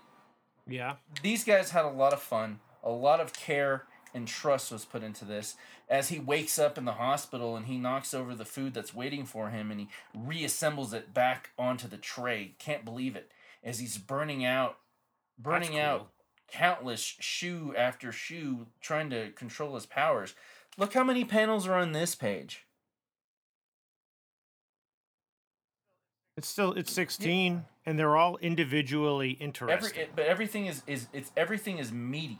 [0.67, 0.97] yeah.
[1.23, 2.61] these guys had a lot of fun.
[2.83, 3.85] A lot of care
[4.15, 5.57] and trust was put into this.
[5.89, 9.25] As he wakes up in the hospital and he knocks over the food that's waiting
[9.25, 12.55] for him and he reassembles it back onto the tray.
[12.59, 13.31] Can't believe it.
[13.67, 14.79] As he's burning out,
[15.37, 16.09] burning That's out
[16.49, 20.35] countless shoe after shoe, trying to control his powers.
[20.79, 22.65] Look how many panels are on this page.
[26.37, 30.01] It's still it's sixteen, and they're all individually Every, interesting.
[30.01, 32.39] it, but everything is is it's everything is meaty.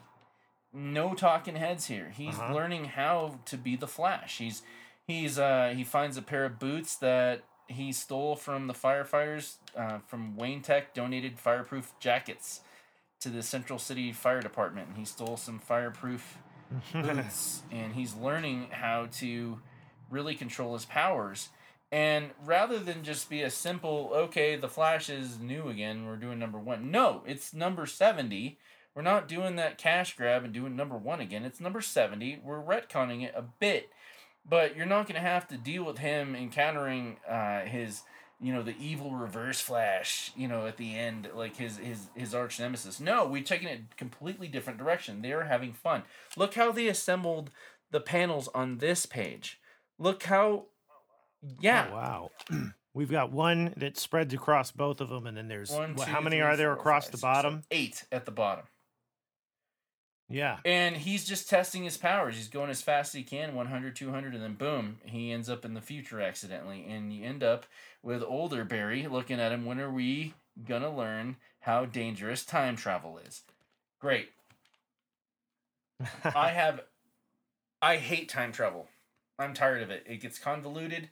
[0.73, 2.13] No talking heads here.
[2.15, 2.55] He's Uh-huh.
[2.55, 4.39] learning how to be the Flash.
[4.39, 4.63] He's
[5.07, 9.99] he's uh he finds a pair of boots that he stole from the firefighters uh,
[10.07, 12.61] from Wayne Tech donated fireproof jackets
[13.21, 14.89] to the Central City Fire Department.
[14.89, 16.39] And he stole some fireproof
[16.93, 19.61] boots and he's learning how to
[20.11, 21.49] really control his powers.
[21.93, 26.39] And rather than just be a simple, okay, the Flash is new again, we're doing
[26.39, 26.91] number one.
[26.91, 28.59] No, it's number 70.
[28.95, 31.45] We're not doing that cash grab and doing number one again.
[31.45, 32.41] It's number 70.
[32.43, 33.91] We're retconning it a bit.
[34.49, 38.03] But you're not going to have to deal with him encountering uh, his,
[38.41, 42.35] you know, the evil reverse Flash, you know, at the end, like his his his
[42.35, 43.01] arch nemesis.
[43.01, 45.23] No, we're taking it a completely different direction.
[45.23, 46.03] They're having fun.
[46.37, 47.51] Look how they assembled
[47.91, 49.59] the panels on this page.
[49.99, 50.67] Look how,
[51.61, 52.31] yeah, Oh, wow.
[52.95, 56.21] We've got one that spreads across both of them, and then there's One, two, how
[56.21, 57.63] many three, are there four, across five, the six, bottom?
[57.71, 58.65] Eight at the bottom.
[60.29, 60.59] Yeah.
[60.65, 62.37] And he's just testing his powers.
[62.37, 65.65] He's going as fast as he can 100, 200, and then boom, he ends up
[65.65, 66.85] in the future accidentally.
[66.89, 67.67] And you end up
[68.03, 69.65] with older Barry looking at him.
[69.65, 70.35] When are we
[70.67, 73.43] going to learn how dangerous time travel is?
[74.01, 74.31] Great.
[76.25, 76.81] I have.
[77.81, 78.89] I hate time travel.
[79.39, 80.05] I'm tired of it.
[80.09, 81.11] It gets convoluted,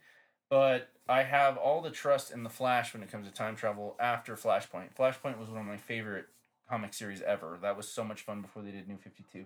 [0.48, 3.96] but I have all the trust in the Flash when it comes to time travel
[4.00, 4.94] after Flashpoint.
[4.98, 6.26] Flashpoint was one of my favorite
[6.68, 7.58] comic series ever.
[7.60, 9.44] That was so much fun before they did New 52.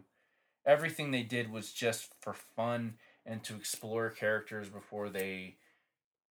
[0.67, 2.95] Everything they did was just for fun
[3.25, 5.57] and to explore characters before they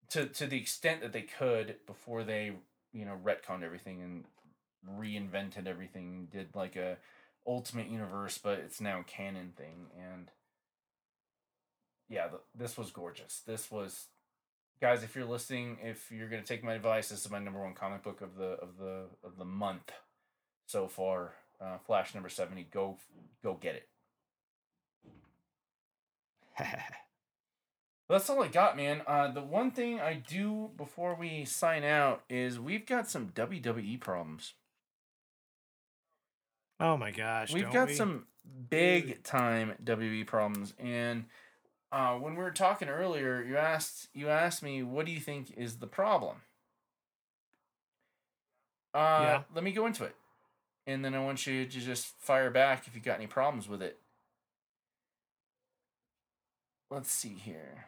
[0.09, 2.53] to to the extent that they could before they,
[2.93, 4.25] you know, retconned everything and
[4.99, 6.97] reinvented everything, did like a
[7.47, 10.31] ultimate universe but it's now a canon thing and
[12.09, 13.41] yeah, th- this was gorgeous.
[13.45, 14.07] This was
[14.81, 17.73] guys, if you're listening, if you're gonna take my advice, this is my number one
[17.73, 19.91] comic book of the of the of the month
[20.65, 21.33] so far.
[21.61, 22.67] Uh, Flash number seventy.
[22.71, 22.97] Go
[23.43, 23.87] go get it.
[28.09, 29.01] That's all I got, man.
[29.07, 33.99] Uh, the one thing I do before we sign out is we've got some WWE
[33.99, 34.53] problems.
[36.79, 37.51] oh my gosh.
[37.51, 37.95] We've got we?
[37.95, 38.27] some
[38.69, 41.25] big time WWE problems, and
[41.91, 45.53] uh, when we were talking earlier, you asked you asked me what do you think
[45.57, 46.37] is the problem.
[48.93, 49.41] Uh, Yeah.
[49.53, 50.15] Let me go into it,
[50.87, 53.81] and then I want you to just fire back if you got any problems with
[53.81, 53.99] it.
[56.89, 57.85] Let's see here.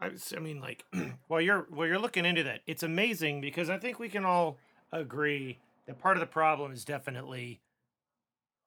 [0.00, 0.84] I, I mean, like,
[1.28, 4.58] while you're while you're looking into that, it's amazing because I think we can all
[4.92, 7.60] agree that part of the problem is definitely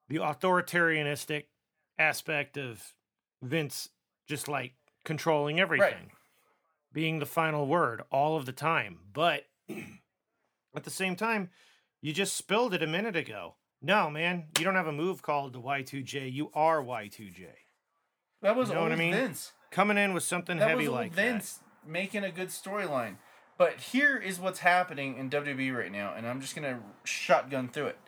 [0.10, 1.46] the authoritarianistic
[1.98, 2.94] aspect of
[3.42, 3.90] Vince,
[4.28, 4.74] just like
[5.06, 6.12] controlling everything,
[6.92, 9.00] being the final word all of the time.
[9.14, 9.46] But
[10.76, 11.50] at the same time,
[12.02, 13.56] you just spilled it a minute ago.
[13.82, 16.32] No, man, you don't have a move called the Y2J.
[16.32, 17.48] You are Y2J.
[18.42, 19.14] That was You know old what I mean?
[19.14, 19.54] Vince.
[19.72, 23.16] Coming in with something that heavy was old like Vince making a good storyline.
[23.58, 27.88] But here is what's happening in WWE right now, and I'm just gonna shotgun through
[27.88, 28.00] it.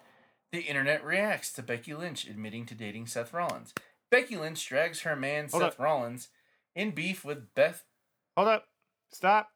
[0.52, 3.74] The internet reacts to Becky Lynch admitting to dating Seth Rollins.
[4.12, 6.30] Becky Lynch drags her man Hold Seth Rollins
[6.76, 7.84] in beef with Beth.
[8.36, 8.66] Hold up.
[9.12, 9.50] Stop.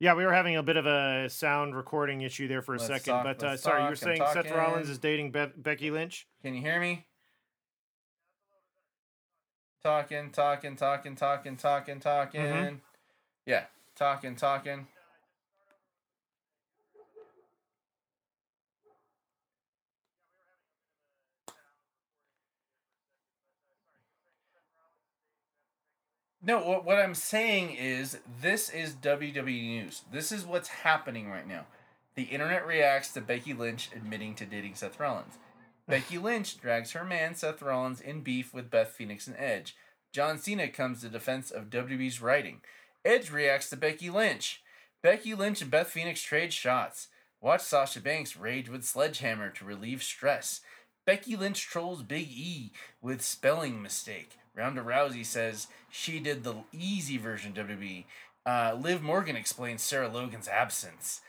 [0.00, 2.86] Yeah, we were having a bit of a sound recording issue there for a Let's
[2.86, 6.26] second, talk, but uh, sorry, you were saying Seth Rollins is dating Be- Becky Lynch.
[6.40, 7.04] Can you hear me?
[9.82, 12.40] Talking, talking, talking, talking, talking, talking.
[12.40, 12.76] Mm-hmm.
[13.46, 13.64] Yeah,
[13.96, 14.86] talking, talking.
[26.48, 30.04] No, what, what I'm saying is this is WWE news.
[30.10, 31.66] This is what's happening right now.
[32.14, 35.34] The internet reacts to Becky Lynch admitting to dating Seth Rollins.
[35.86, 39.76] Becky Lynch drags her man Seth Rollins in beef with Beth Phoenix and Edge.
[40.10, 42.62] John Cena comes to defense of WWE's writing.
[43.04, 44.62] Edge reacts to Becky Lynch.
[45.02, 47.08] Becky Lynch and Beth Phoenix trade shots.
[47.42, 50.62] Watch Sasha Banks rage with Sledgehammer to relieve stress.
[51.04, 52.72] Becky Lynch trolls Big E
[53.02, 54.38] with spelling mistake.
[54.58, 58.04] Ronda Rousey says she did the easy version WWE.
[58.44, 61.20] Uh, Liv Morgan explains Sarah Logan's absence.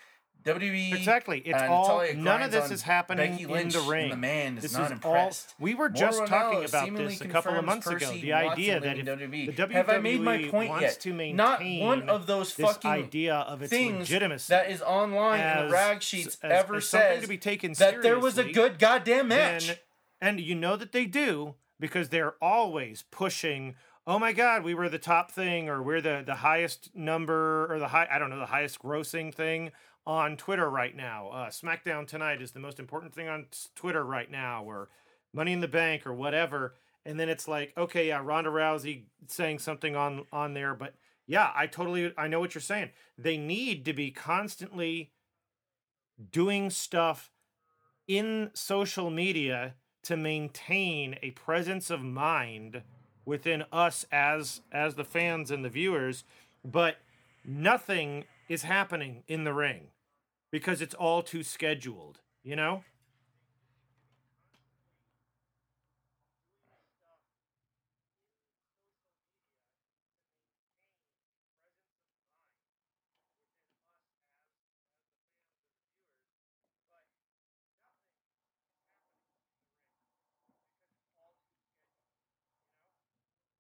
[0.45, 1.39] WWE Exactly.
[1.39, 4.09] It's uh, all none of this is happening Becky in the ring.
[4.09, 5.49] the man is This not is impressed.
[5.59, 5.65] all.
[5.65, 8.09] We were just talking Ranallo about this a couple of months ago.
[8.13, 9.45] The Watson idea that if WWE.
[9.55, 10.99] the WWE Have I made my point wants yet?
[11.01, 15.41] to maintain Not one of those fucking idea of its things legitimacy that is online
[15.41, 18.49] in the rag sheets as- ever as says to be taken that there was a
[18.49, 19.67] good goddamn match.
[19.67, 19.77] then-
[20.21, 23.75] and you know that they do because they're always pushing
[24.07, 27.80] oh my god we were the top thing or we're the the highest number or
[27.80, 29.71] the high i don't know the highest grossing thing
[30.09, 31.30] on twitter right now.
[31.30, 34.89] Uh, smackdown tonight is the most important thing on twitter right now or
[35.34, 36.73] money in the bank or whatever.
[37.05, 40.95] And then it's like okay yeah ronda rousey saying something on on there but
[41.27, 42.89] yeah i totally i know what you're saying.
[43.17, 45.11] They need to be constantly
[46.32, 47.32] doing stuff
[48.07, 52.81] in social media to maintain a presence of mind
[53.25, 56.23] within us as as the fans and the viewers
[56.65, 56.97] but
[57.45, 59.87] nothing is happening in the ring
[60.51, 62.83] because it's all too scheduled you know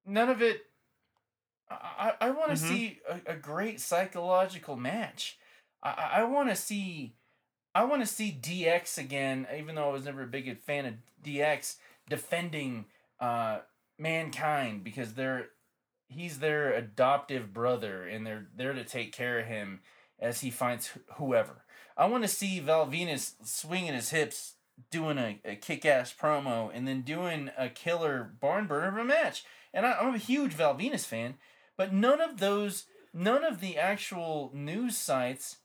[0.09, 0.61] None of it.
[1.69, 2.67] I, I want to Mhm.
[2.67, 5.37] see a, a great psychological match.
[5.83, 7.15] I, I- I want to see.
[7.75, 10.95] I want to see DX again, even though I was never a big fan of
[11.23, 11.75] DX
[12.09, 12.85] defending
[13.19, 13.59] uh,
[13.99, 15.49] mankind because they're
[16.07, 19.81] he's their adoptive brother and they're there to take care of him
[20.19, 21.63] as he finds wh- whoever.
[21.95, 24.55] I want to see Val Venis swinging his hips,
[24.89, 29.03] doing a, a kick ass promo, and then doing a killer barn burner of a
[29.05, 29.43] match.
[29.73, 31.35] And I, I'm a huge Val Venis fan,
[31.77, 35.57] but none of those, none of the actual news sites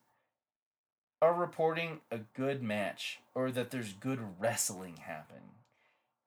[1.22, 5.42] are reporting a good match or that there's good wrestling happening.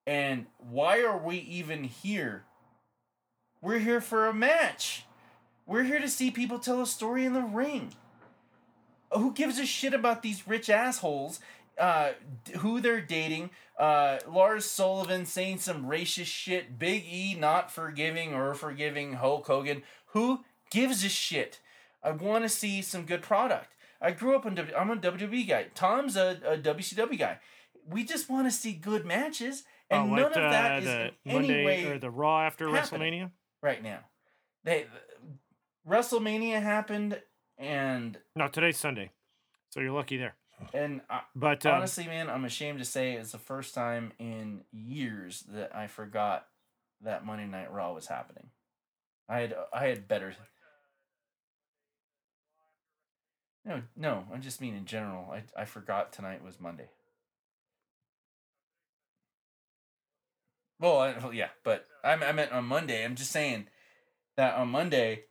[0.06, 2.44] And why are we even here?
[3.60, 5.04] We're here for a match.
[5.66, 7.92] We're here to see people tell a story in the ring.
[9.12, 11.40] Who gives a shit about these rich assholes?
[11.78, 12.12] Uh,
[12.58, 13.50] who they're dating?
[13.78, 16.78] Uh, Lars Sullivan saying some racist shit.
[16.78, 19.82] Big E not forgiving or forgiving Hulk Hogan.
[20.08, 21.60] Who gives a shit?
[22.02, 23.74] I want to see some good product.
[24.00, 24.74] I grew up in W.
[24.76, 25.66] I'm a WWE guy.
[25.74, 27.38] Tom's a, a WCW guy.
[27.88, 30.84] We just want to see good matches, and oh, none what, of that uh, is
[30.84, 33.30] the in any monday way or the raw after wrestlemania
[33.62, 34.00] right now.
[34.64, 34.86] They
[35.88, 37.20] WrestleMania happened,
[37.56, 39.10] and no today's sunday
[39.70, 40.36] so you're lucky there
[40.72, 44.62] and I, but um, honestly, man, I'm ashamed to say it's the first time in
[44.72, 46.46] years that I forgot
[47.02, 48.48] that Monday Night Raw was happening.
[49.28, 50.34] I had I had better.
[53.64, 55.30] No, no, I just mean in general.
[55.30, 56.88] I I forgot tonight was Monday.
[60.80, 63.04] Well, I, well, yeah, but I, I meant on Monday.
[63.04, 63.66] I'm just saying
[64.36, 65.24] that on Monday,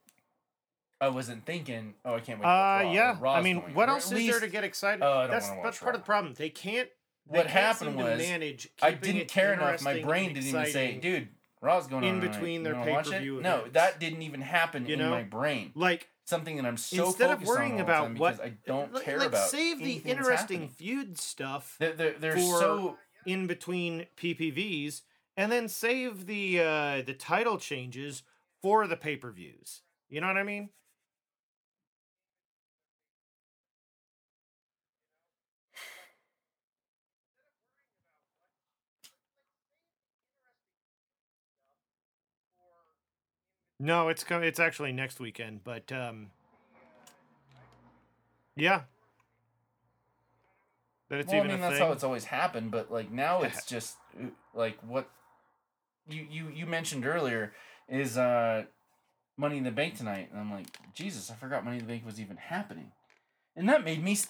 [1.00, 2.46] I wasn't thinking, oh, I can't wait.
[2.46, 5.48] Uh yeah i mean what else is there to get excited Oh, I don't that's
[5.62, 6.88] that's part of the problem they can't
[7.30, 9.82] they What can't happened was manage I didn't care enough.
[9.82, 11.28] My brain didn't even say, "Dude,
[11.60, 14.94] Raw's going in on between their watch it?" pay-per-view No, that didn't even happen You
[14.94, 15.10] in know?
[15.10, 15.72] my brain.
[15.74, 19.28] like Something that I'm so instead of worrying about what I don't like- care like
[19.28, 20.68] about save the interesting happening.
[20.68, 25.02] feud stuff They're, they're, so in between PPVs
[25.38, 28.22] and then save the uh the title changes
[28.62, 29.82] for the pay-per-views.
[30.08, 30.70] You know what I mean?
[43.80, 46.30] No, it's co- it's actually next weekend, but um
[48.56, 48.82] yeah.
[51.08, 51.86] That it's well, I even mean, a that's thing.
[51.86, 52.70] how it's always happened.
[52.70, 53.96] But like now, it's just
[54.54, 55.08] like what
[56.08, 57.52] you you you mentioned earlier
[57.88, 58.64] is uh
[59.36, 62.04] Money in the Bank tonight, and I'm like, Jesus, I forgot Money in the Bank
[62.04, 62.90] was even happening,
[63.56, 64.12] and that made me.
[64.12, 64.28] s-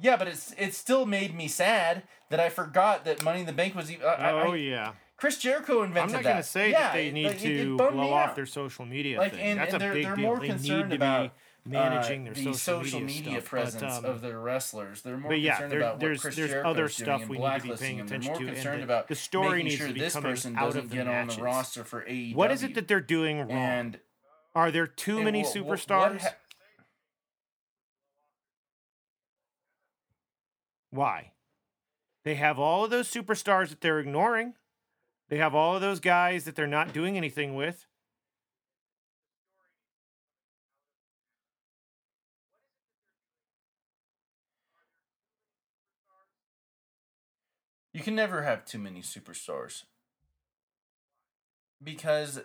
[0.00, 3.52] Yeah, but it's it still made me sad that I forgot that Money in the
[3.52, 4.06] Bank was even.
[4.06, 4.92] I, I- oh I- yeah.
[5.24, 6.28] Chris Jericho I'm invented not that.
[6.30, 8.36] going to say yeah, that they need like, to blow off out.
[8.36, 9.40] their social media Like, thing.
[9.40, 10.22] and- That's and a they're- big they're deal.
[10.26, 11.30] more they concerned need about, to
[11.70, 13.44] be managing uh, their the social, media, stuff.
[13.46, 15.00] presence but, um, of their wrestlers.
[15.00, 17.20] They're more but yeah, concerned there- about what there's Chris there's Jericho's other stuff we
[17.20, 17.96] need to be blacklisting paying.
[17.96, 20.12] They're attention more to, and concerned the, about the story needs sure to be this
[20.12, 22.34] coming person out doesn't of the get on the roster for AEW.
[22.34, 23.50] What is it that they're doing wrong?
[23.50, 24.00] and
[24.54, 26.32] Are there too many wha- wha- what superstars?
[30.90, 31.32] Why?
[32.24, 34.52] They have all of those superstars that they're ignoring.
[35.28, 37.86] They have all of those guys that they're not doing anything with.
[47.92, 49.84] You can never have too many superstars.
[51.82, 52.40] Because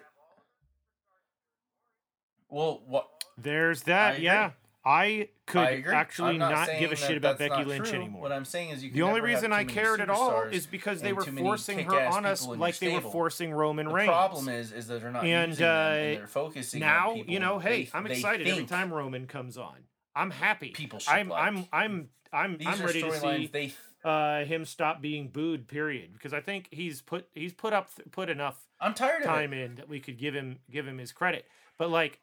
[2.50, 3.08] well, what
[3.38, 4.22] There's that.
[4.22, 4.52] yeah.
[4.86, 8.00] I could I actually not, saying give a shit about Becky Lynch true.
[8.00, 8.22] anymore.
[8.22, 11.12] What I'm saying is you the only reason I cared at all is because they
[11.12, 14.08] were forcing her on us people in your like they were forcing Roman The Reigns.
[14.08, 17.16] The problem is is that they're not And, using uh, and they're focusing now on
[17.18, 19.76] people you know, hey, they- I'm excited every time Roman comes on.
[20.16, 20.70] I'm happy.
[20.70, 21.44] people should I'm like.
[21.44, 23.74] I'm I'm I'm These I'm ready to see they
[24.04, 25.68] uh, him stop being booed.
[25.68, 26.14] Period.
[26.14, 29.76] Because I think he's put he's put up put enough I'm tired of time in
[29.76, 31.46] that we could give him give him his credit.
[31.78, 32.20] But like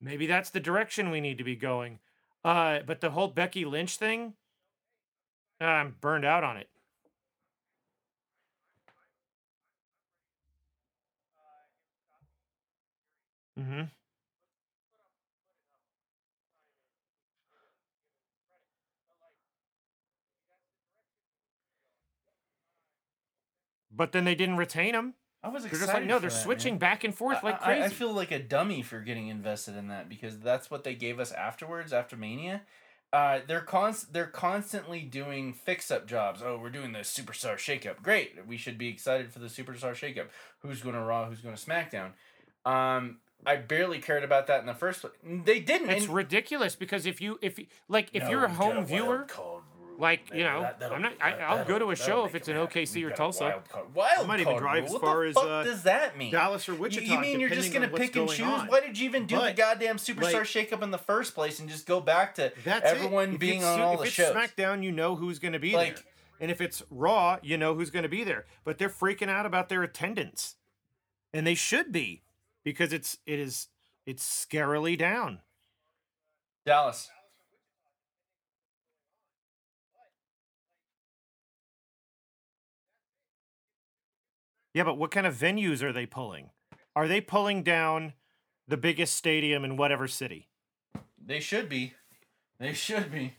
[0.00, 1.98] maybe that's the direction we need to be going.
[2.44, 4.34] Uh but the whole Becky Lynch thing,
[5.60, 6.68] I'm burned out on it.
[13.58, 13.82] Mm-hmm.
[23.90, 25.14] But then they didn't retain him.
[25.46, 25.86] I was They're excited.
[25.86, 26.78] just like, no, they're that, switching man.
[26.80, 27.82] back and forth I- like I- crazy.
[27.84, 31.18] I, feel like a dummy for getting invested in that because that's what they gave
[31.20, 32.62] us afterwards after Mania.
[33.12, 36.42] Uh, they're const- they're constantly doing fix up jobs.
[36.44, 38.02] Oh, we're doing the superstar shakeup.
[38.02, 40.26] Great, we should be excited for the superstar shakeup.
[40.58, 41.26] Who's going to Raw?
[41.26, 42.10] Who's going to SmackDown?
[42.70, 45.12] Um, I barely cared about that in the first place.
[45.24, 45.90] They didn't.
[45.90, 49.18] It's and- ridiculous because if you if you- like if No, you're a home viewer,
[49.22, 49.55] card
[49.96, 50.02] rule.
[50.02, 52.46] like, you know, that- I'm not- be- I, I'll go to a show if it's
[52.46, 52.66] them in.
[52.66, 53.44] OKC or got a Tulsa.
[53.44, 53.94] Wild card.
[53.94, 54.86] Wild might even drive rule.
[54.86, 56.32] as What far the as, fuck uh, does that mean?
[56.32, 57.12] Dallas or You- Wichita.
[57.14, 58.40] You mean you're just gonna on what's pick and choose?
[58.40, 58.66] on.
[58.68, 61.68] Why did you even do the goddamn superstar like- shakeup in the first place and
[61.68, 63.40] just go back to That's everyone it.
[63.40, 64.34] Being it's on su- all if the it's shows?
[64.34, 66.04] SmackDown, you know who's going to be Like- there.
[66.38, 68.44] And if it's Raw, you know who's going to be there.
[68.62, 70.56] But they're freaking out about their attendance,
[71.32, 72.24] and they should be,
[72.62, 73.68] because it's it is
[74.04, 75.40] it's scarily down.
[76.66, 77.10] Dallas.
[84.76, 86.50] Yeah, but what kind of venues are they pulling?
[86.94, 88.12] Are they pulling down
[88.68, 90.48] the biggest stadium in whatever city?
[91.18, 91.94] They should be.
[92.60, 93.36] They should be.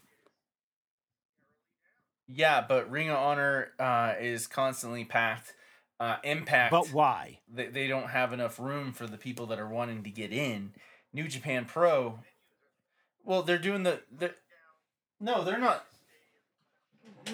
[2.27, 5.53] Yeah, but Ring of Honor uh, is constantly packed.
[5.99, 6.71] Uh, Impact.
[6.71, 7.41] But why?
[7.47, 10.71] they, they don't have enough room for the people that are wanting to get in.
[11.13, 12.17] New Japan Pro,
[13.23, 14.33] well, they're doing the the.
[15.19, 15.85] No, they're not.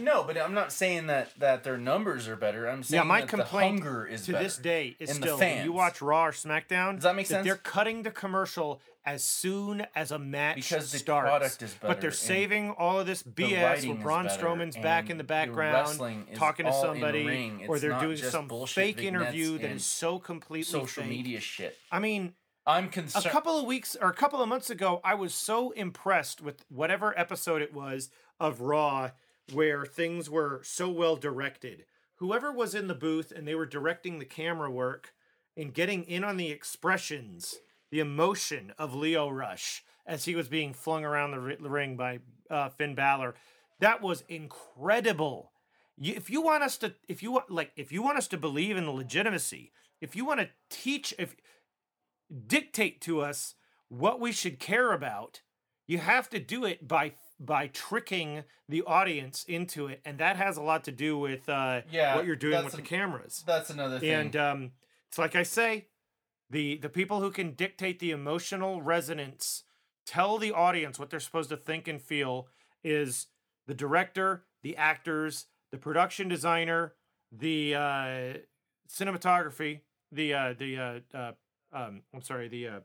[0.01, 2.67] No, but I'm not saying that that their numbers are better.
[2.67, 4.43] I'm saying Yeah, my that complaint the hunger is to better.
[4.43, 6.95] this day is still you watch Raw or SmackDown.
[6.95, 7.45] Does that make sense?
[7.45, 11.27] They're cutting the commercial as soon as a match Because the starts.
[11.29, 11.93] product is better.
[11.93, 15.99] but they're saving all of this BS where Braun Strowman's back in the background
[16.35, 21.09] talking to somebody, or they're doing some fake interview that is so completely social fake.
[21.11, 21.77] media shit.
[21.91, 22.33] I mean,
[22.65, 23.25] I'm concerned.
[23.25, 26.63] a couple of weeks or a couple of months ago, I was so impressed with
[26.69, 28.09] whatever episode it was
[28.39, 29.11] of Raw
[29.51, 31.85] where things were so well directed.
[32.15, 35.13] Whoever was in the booth and they were directing the camera work
[35.57, 37.55] and getting in on the expressions,
[37.91, 42.69] the emotion of Lio Rush as he was being flung around the ring by uh,
[42.69, 43.35] Finn Balor,
[43.79, 45.51] that was incredible.
[46.01, 48.77] If you want us to, if you want, like, if you want us to believe
[48.77, 49.71] in the legitimacy,
[50.01, 51.35] if you want to teach, if
[52.47, 53.55] dictate to us
[53.89, 55.41] what we should care about,
[55.85, 60.57] you have to do it by by tricking the audience into it, and that has
[60.57, 63.43] a lot to do with uh, Yeah, what you're doing with the cameras.
[63.45, 64.11] That's another thing.
[64.11, 64.71] And um,
[65.09, 65.87] it's like I say,
[66.49, 69.63] the the people who can dictate the emotional resonance,
[70.05, 72.47] tell the audience what they're supposed to think and feel,
[72.83, 73.27] is
[73.67, 76.93] the director, the actors, the production designer,
[77.31, 78.33] the uh,
[78.89, 79.81] cinematography,
[80.11, 81.31] the uh, the uh, uh,
[81.73, 82.79] um, I'm sorry, the uh,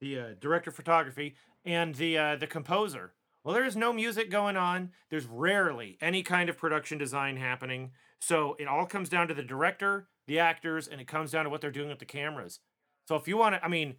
[0.00, 3.14] the uh, director of photography, and the uh, the composer.
[3.44, 4.90] Well, there is no music going on.
[5.10, 7.92] There's rarely any kind of production design happening.
[8.20, 11.50] So it all comes down to the director, the actors, and it comes down to
[11.50, 12.60] what they're doing with the cameras.
[13.06, 13.96] So if you want to, I mean,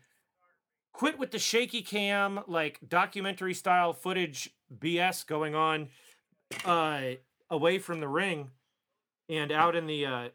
[0.93, 5.89] quit with the shaky cam, like documentary style footage BS going on
[6.65, 7.01] uh,
[7.49, 8.51] away from the ring.
[9.29, 10.29] and out in the uh,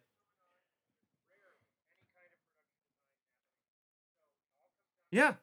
[5.11, 5.35] yeah.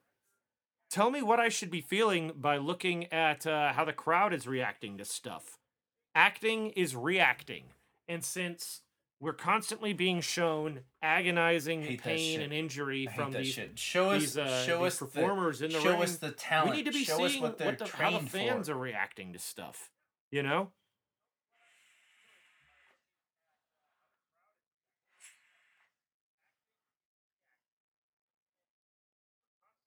[0.91, 4.45] Tell me what I should be feeling by looking at uh, how the crowd is
[4.45, 5.57] reacting to stuff.
[6.13, 7.63] Acting is reacting,
[8.09, 8.81] and since
[9.21, 13.57] we're constantly being shown agonizing pain and injury from these.
[13.75, 16.01] Show us, these, uh, show these us the- performers in the show ring.
[16.01, 16.71] us the talent.
[16.71, 18.73] we need to be show seeing what what the, how the fans for.
[18.73, 19.91] are reacting to stuff.
[20.29, 20.71] You know?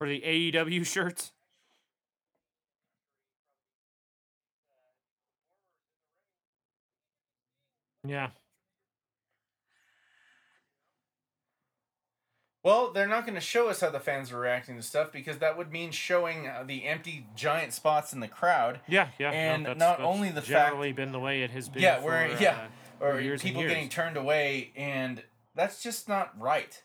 [0.05, 1.32] For the AEW shirts.
[8.06, 8.28] Yeah.
[12.62, 15.39] Well, they're not going to show us how the fans are reacting to stuff because
[15.39, 18.81] that would mean showing uh, the empty giant spots in the crowd.
[18.86, 19.31] Yeah, yeah.
[19.31, 21.81] no, And that's- not that's only the fact- generally been the way it has been.
[21.81, 22.66] Yeah, for, where- uh, yeah,
[23.01, 25.22] Or years and people getting turned away, and
[25.55, 26.82] that's just not right.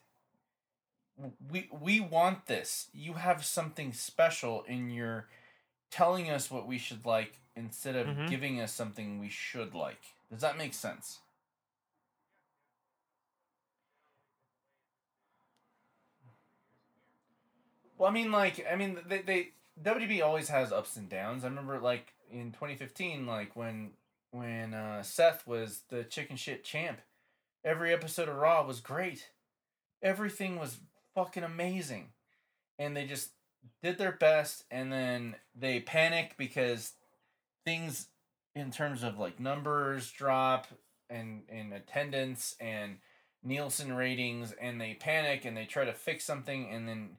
[1.52, 2.90] We we want this.
[2.94, 5.28] You have something special in your
[5.91, 8.28] telling us what we should like instead of Mhm.
[8.30, 10.02] giving us something we should like.
[10.32, 11.20] Does that make sense?
[17.98, 19.50] Well, I mean, like, I mean, they, they
[19.82, 21.44] WB always has ups and downs.
[21.44, 23.91] I remember, like, in 2015, like when
[24.32, 27.00] when uh, Seth was the chicken shit champ,
[27.66, 29.30] every episode of Raw was great.
[30.04, 30.78] Everything was
[31.15, 32.10] fucking amazing,
[32.77, 33.31] and they just
[33.84, 36.94] did their best, and then they panic because
[37.65, 38.07] things
[38.56, 40.68] in terms of like numbers drop
[41.10, 42.98] and in attendance and
[43.44, 47.10] Nielsen ratings, and they panic and they try to fix something, and then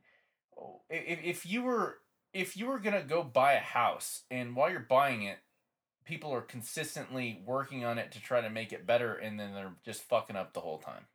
[0.58, 1.98] oh, if if you were
[2.32, 5.38] if you were gonna go buy a house and while you're buying it,
[6.04, 9.74] people are consistently working on it to try to make it better, and then they're
[9.84, 11.06] just fucking up the whole time.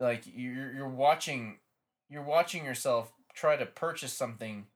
[0.00, 1.58] Like you're you're watching
[2.08, 4.66] you're watching yourself try to purchase something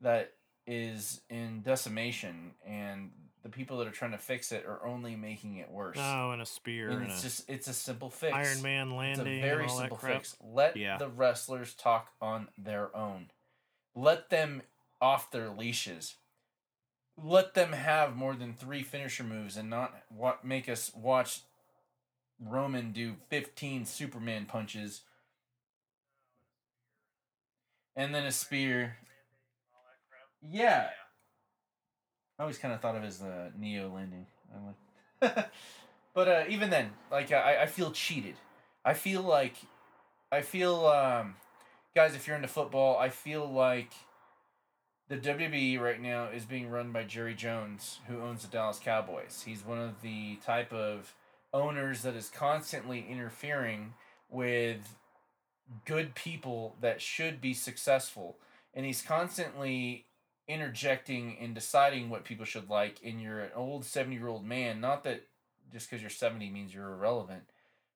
[0.00, 0.32] that
[0.66, 3.10] is in decimation, and
[3.42, 5.98] the people that are trying to fix it are only making it worse.
[6.00, 8.34] Oh, and a spear and and, it's just it's a simple fix.
[8.34, 10.34] Iron Man It's landing a very simple fix.
[10.40, 10.96] Let Yeah.
[10.96, 13.30] the wrestlers talk on their own.
[13.94, 14.62] Let them
[15.00, 16.16] off their leashes.
[17.22, 21.42] Let them have more than three finisher moves and not what make us watch
[22.40, 25.02] Roman do 15 Superman punches.
[27.96, 28.96] And then a spear.
[30.42, 30.88] Yeah.
[32.38, 34.26] I always kind of thought of as the Neo landing.
[36.14, 38.36] But uh, even then, like I, I feel cheated.
[38.84, 39.56] I feel like,
[40.30, 41.34] I feel, um,
[41.94, 43.92] guys, if you're into football, I feel like
[45.08, 49.42] the WWE right now is being run by Jerry Jones, who owns the Dallas Cowboys.
[49.44, 51.12] He's one of the type of
[51.54, 53.94] owners that is constantly interfering
[54.28, 54.96] with
[55.86, 58.36] good people that should be successful,
[58.74, 60.06] and he's constantly
[60.46, 64.78] interjecting and deciding what people should like and you're an old 70 year old man
[64.78, 65.22] not that
[65.72, 67.44] just because you're 70 means you're irrelevant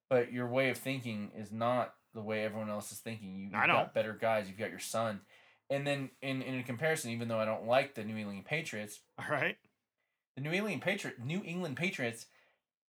[0.09, 3.75] but your way of thinking is not the way everyone else is thinking you, know.
[3.75, 5.21] got better guys you've got your son
[5.69, 9.31] and then in, in comparison even though i don't like the new england patriots All
[9.31, 9.59] right.
[10.35, 12.25] the new england patriot new england patriots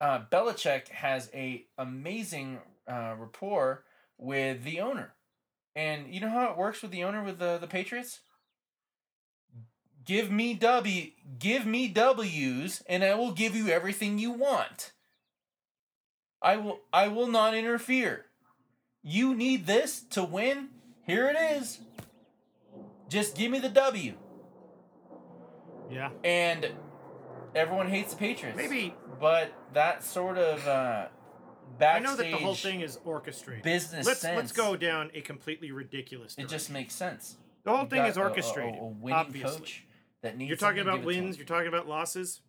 [0.02, 3.84] uh, Belichick has a amazing uh, rapport
[4.18, 5.14] with the owner
[5.76, 8.22] and you know how it works with the owner with the, the patriots
[10.10, 14.92] give me W give me W's and I will give you everything you want.
[16.42, 18.26] I will I will not interfere.
[19.04, 20.70] You need this to win?
[21.06, 21.80] Here it is.
[23.08, 24.14] Just give me the W.
[25.92, 26.10] Yeah.
[26.24, 26.72] And
[27.56, 28.58] everyone hates the Patriots.
[28.58, 31.08] Maybe but that sort of uh
[31.82, 33.64] I know that the whole thing is orchestrated.
[33.64, 34.36] business Let's sense.
[34.38, 36.36] let's go down a completely ridiculous.
[36.38, 37.38] It just makes sense.
[37.64, 38.80] the whole You thing got is a- a- orchestrated.
[38.80, 39.60] A, winning obviously.
[39.60, 39.84] coach
[40.22, 41.36] that needs You're talking something, about give it to wins.
[41.36, 41.40] him.
[41.40, 42.42] You're talking about losses.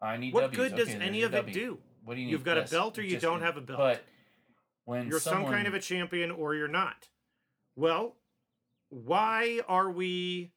[0.00, 0.56] I need What W's.
[0.56, 1.54] good does Okay, there's any your of it W.
[1.54, 1.78] do?
[2.04, 2.32] What do you need?
[2.32, 3.78] You've got a belt or you Just don't need- have a belt.
[3.78, 4.04] But
[4.84, 7.08] when You're some kind of a champion or you're not.
[7.76, 8.16] Well,
[8.88, 10.52] why are we?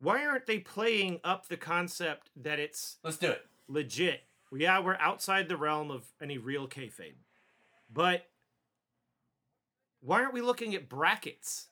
[0.00, 3.46] Why aren't they playing up the concept that it's let's do it.
[3.68, 4.22] legit?
[4.52, 7.16] Yeah, we're outside the realm of any real kayfabe,
[7.92, 8.26] but
[10.00, 11.68] why aren't we looking at brackets?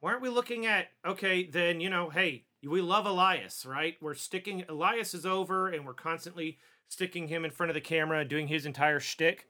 [0.00, 1.44] Why aren't we looking at okay?
[1.44, 3.96] Then you know, hey, we love Elias, right?
[4.00, 6.58] We're sticking Elias is over, and we're constantly
[6.88, 9.48] sticking him in front of the camera, doing his entire shtick.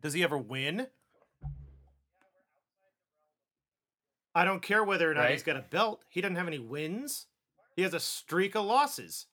[0.00, 0.88] Does he ever win?
[4.34, 5.32] I don't care whether or not right?
[5.32, 6.02] he's got a belt.
[6.08, 7.26] He doesn't have any wins.
[7.76, 9.26] He has a streak of losses.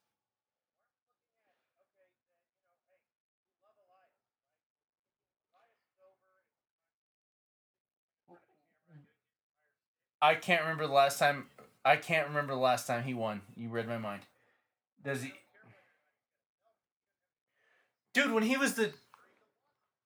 [10.21, 11.47] I can't remember the last time.
[11.83, 13.41] I can't remember the last time he won.
[13.55, 14.21] You read my mind.
[15.03, 15.33] Does he?
[18.13, 18.91] Dude, when he was the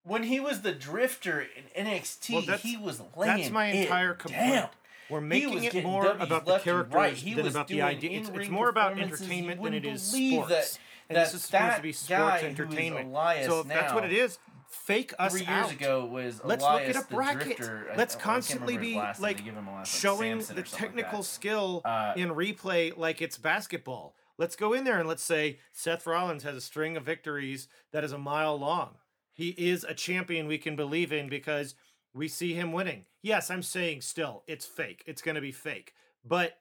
[0.04, 3.38] when he was the drifter in NXT, well, he was laying.
[3.38, 4.70] That's my entire complaint.
[5.10, 7.14] We're making it more about the characters right.
[7.14, 8.20] He than about the idea.
[8.20, 10.50] It's, it's more about entertainment than it is sports.
[10.50, 13.14] that- and that this is supposed to be sports guy who is entertainment.
[13.46, 15.72] So if that's what it is, fake us Three years out.
[15.72, 17.58] ago was Let's look at a bracket.
[17.58, 17.94] Drifter.
[17.96, 20.72] Let's I constantly be last like They give him a last showing the something like
[20.72, 24.16] technical skill Uh, in replay like it's basketball.
[24.40, 28.04] Let's go in there and let's say Seth Rollins has a string of victories that
[28.04, 28.96] is a mile long.
[29.32, 31.76] He is a champion we can believe in because
[32.16, 33.06] we see him winning.
[33.22, 35.04] Yes, I'm saying still it's fake.
[35.06, 35.94] It's going to be fake.
[36.24, 36.58] But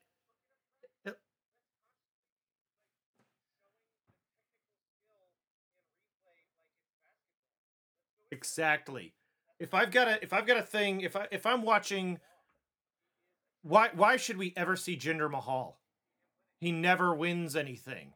[8.33, 9.15] Exactly.
[9.61, 12.19] If I've got a if I've got a thing, if I if I'm watching
[13.63, 15.79] why why should we ever see Jinder Mahal?
[16.59, 18.15] He never wins anything.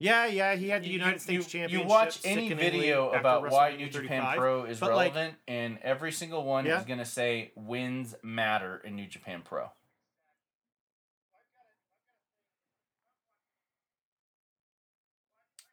[0.00, 1.84] Yeah, yeah, he had the You- United you, States you, Championship.
[1.86, 6.10] You watch any video about why New Japan Pro is but, like, relevant, and every
[6.10, 6.80] single one Yeah.
[6.80, 9.70] is going to say wins matter in New Japan Pro.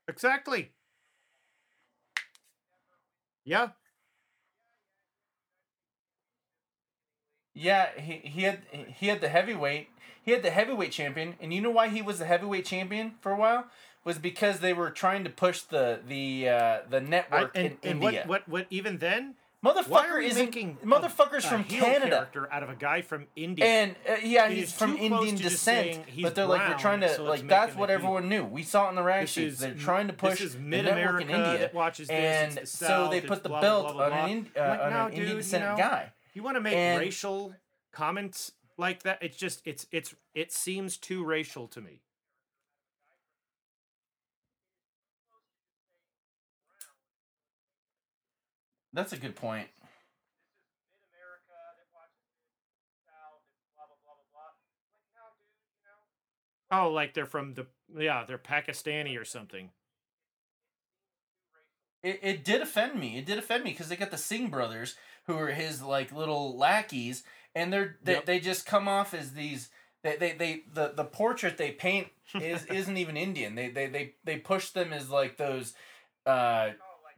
[0.07, 0.73] Exactly.
[3.45, 3.69] Yeah.
[7.53, 9.89] Yeah, he, he had he had the heavyweight
[10.21, 13.31] he had the heavyweight champion, and you know why he was the heavyweight champion for
[13.31, 13.65] a while
[14.07, 17.77] was because they were trying to push the the uh, the I, network and in
[17.83, 18.23] and India.
[18.25, 19.35] what, what what even then?
[19.65, 22.09] Motherfucker Why are we isn't making motherfuckers a from heel Canada.
[22.11, 23.65] character out of a guy from India?
[23.65, 27.47] And uh, yeah, he's from Indian descent, but they're like we're trying to so like
[27.47, 28.45] that's what a everyone knew.
[28.45, 29.53] We saw it in the rag This sheets.
[29.55, 32.15] is They're trying to push this is the mid network in India, watches this.
[32.15, 34.47] and it's the so South, they put the blah, belt blah, blah, on blah, an,
[34.55, 36.13] uh, Like, on no, an Indian dude, you know, guy.
[36.35, 37.55] You want to make And- racial
[37.91, 39.17] comments like that?
[39.21, 42.01] It's just it's it's it seems too racial to me.
[48.97, 49.67] That's a good point.
[56.71, 59.69] Oh, like they're from the yeah, they're Pakistani or something.
[62.01, 63.19] It, it did offend me.
[63.19, 64.95] It did offend me because they got the Singh brothers
[65.27, 68.25] who are his like little lackeys, and they're they, Yep.
[68.25, 69.69] they just come off as these.
[70.01, 73.53] They, they, they the, the portrait they paint is isn't even Indian.
[73.53, 75.75] They they they they push them as like those,
[76.25, 76.71] uh,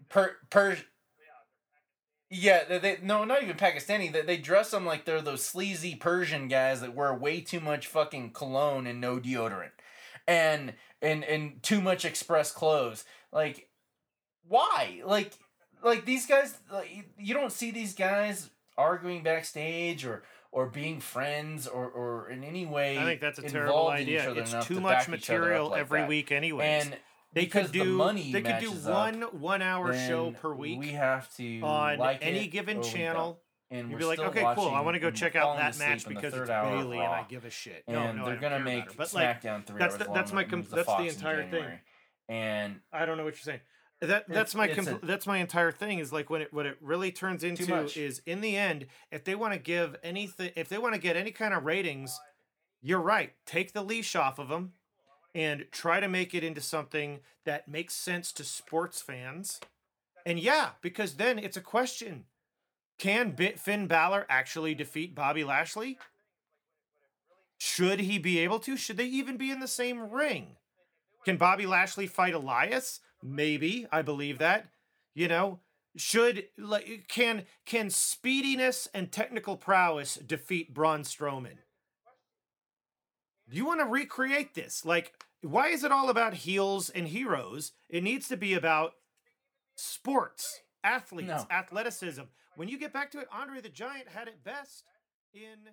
[0.09, 0.77] per per.
[2.31, 4.11] Yeah, they, they no, not even Pakistani.
[4.11, 7.87] They, they dress them like they're those sleazy Persian guys that wear way too much
[7.87, 9.71] fucking cologne and no deodorant,
[10.27, 13.03] and and and too much express clothes.
[13.31, 13.69] Like,
[14.47, 15.01] why?
[15.05, 15.33] Like,
[15.83, 16.55] like these guys.
[16.71, 22.43] Like, you- don't see these guys arguing backstage or or being friends or or in
[22.43, 22.99] any way.
[22.99, 24.41] I think that's a terrible involved in each idea.
[24.43, 26.85] It's too to much back each other up material every week anyways.
[26.85, 26.97] And
[27.33, 30.31] they because could do the money they could do matches up, one one hour show
[30.31, 32.93] per week We have to on like any given or we don't.
[32.93, 33.41] channel.
[33.71, 34.69] And You'd be like, okay, cool.
[34.69, 37.51] I want to go check out that match because it's Bayley and I give a
[37.51, 37.83] shit.
[37.87, 38.91] And no, no, they're gonna make her.
[38.97, 41.79] But like, SmackDown three that's hours the- that's my com- that's the entire thing.
[42.27, 43.59] And I don't know what you're saying.
[44.01, 46.65] That that's my it's compl- a- that's my entire thing is like when it what
[46.65, 50.67] it really turns into is in the end if they want to give anything if
[50.69, 52.17] they want to get any kind of ratings,
[52.81, 53.33] you're right.
[53.45, 54.73] Take the leash off of them
[55.35, 59.59] and try to make it into something that makes sense to sports fans.
[60.25, 62.25] And yeah, because then it's a question.
[62.97, 65.97] Can Bit Finn Balor actually defeat Bobby Lashley?
[67.57, 68.77] Should he be able to?
[68.77, 70.57] Should they even be in the same ring?
[71.25, 72.99] Can Bobby Lashley fight Elias?
[73.23, 73.87] Maybe.
[73.91, 74.67] I believe that.
[75.13, 75.59] You know,
[75.95, 81.57] should like can can speediness and technical prowess defeat Braun Strowman?
[83.49, 84.85] Do you want to recreate this?
[84.85, 87.71] Like, why is it all about heels and heroes?
[87.89, 88.93] It needs to be about
[89.75, 91.47] sports, athletes, No.
[91.49, 92.23] athleticism.
[92.55, 94.83] When you get back to it, Andre the Giant had it best
[95.33, 95.69] in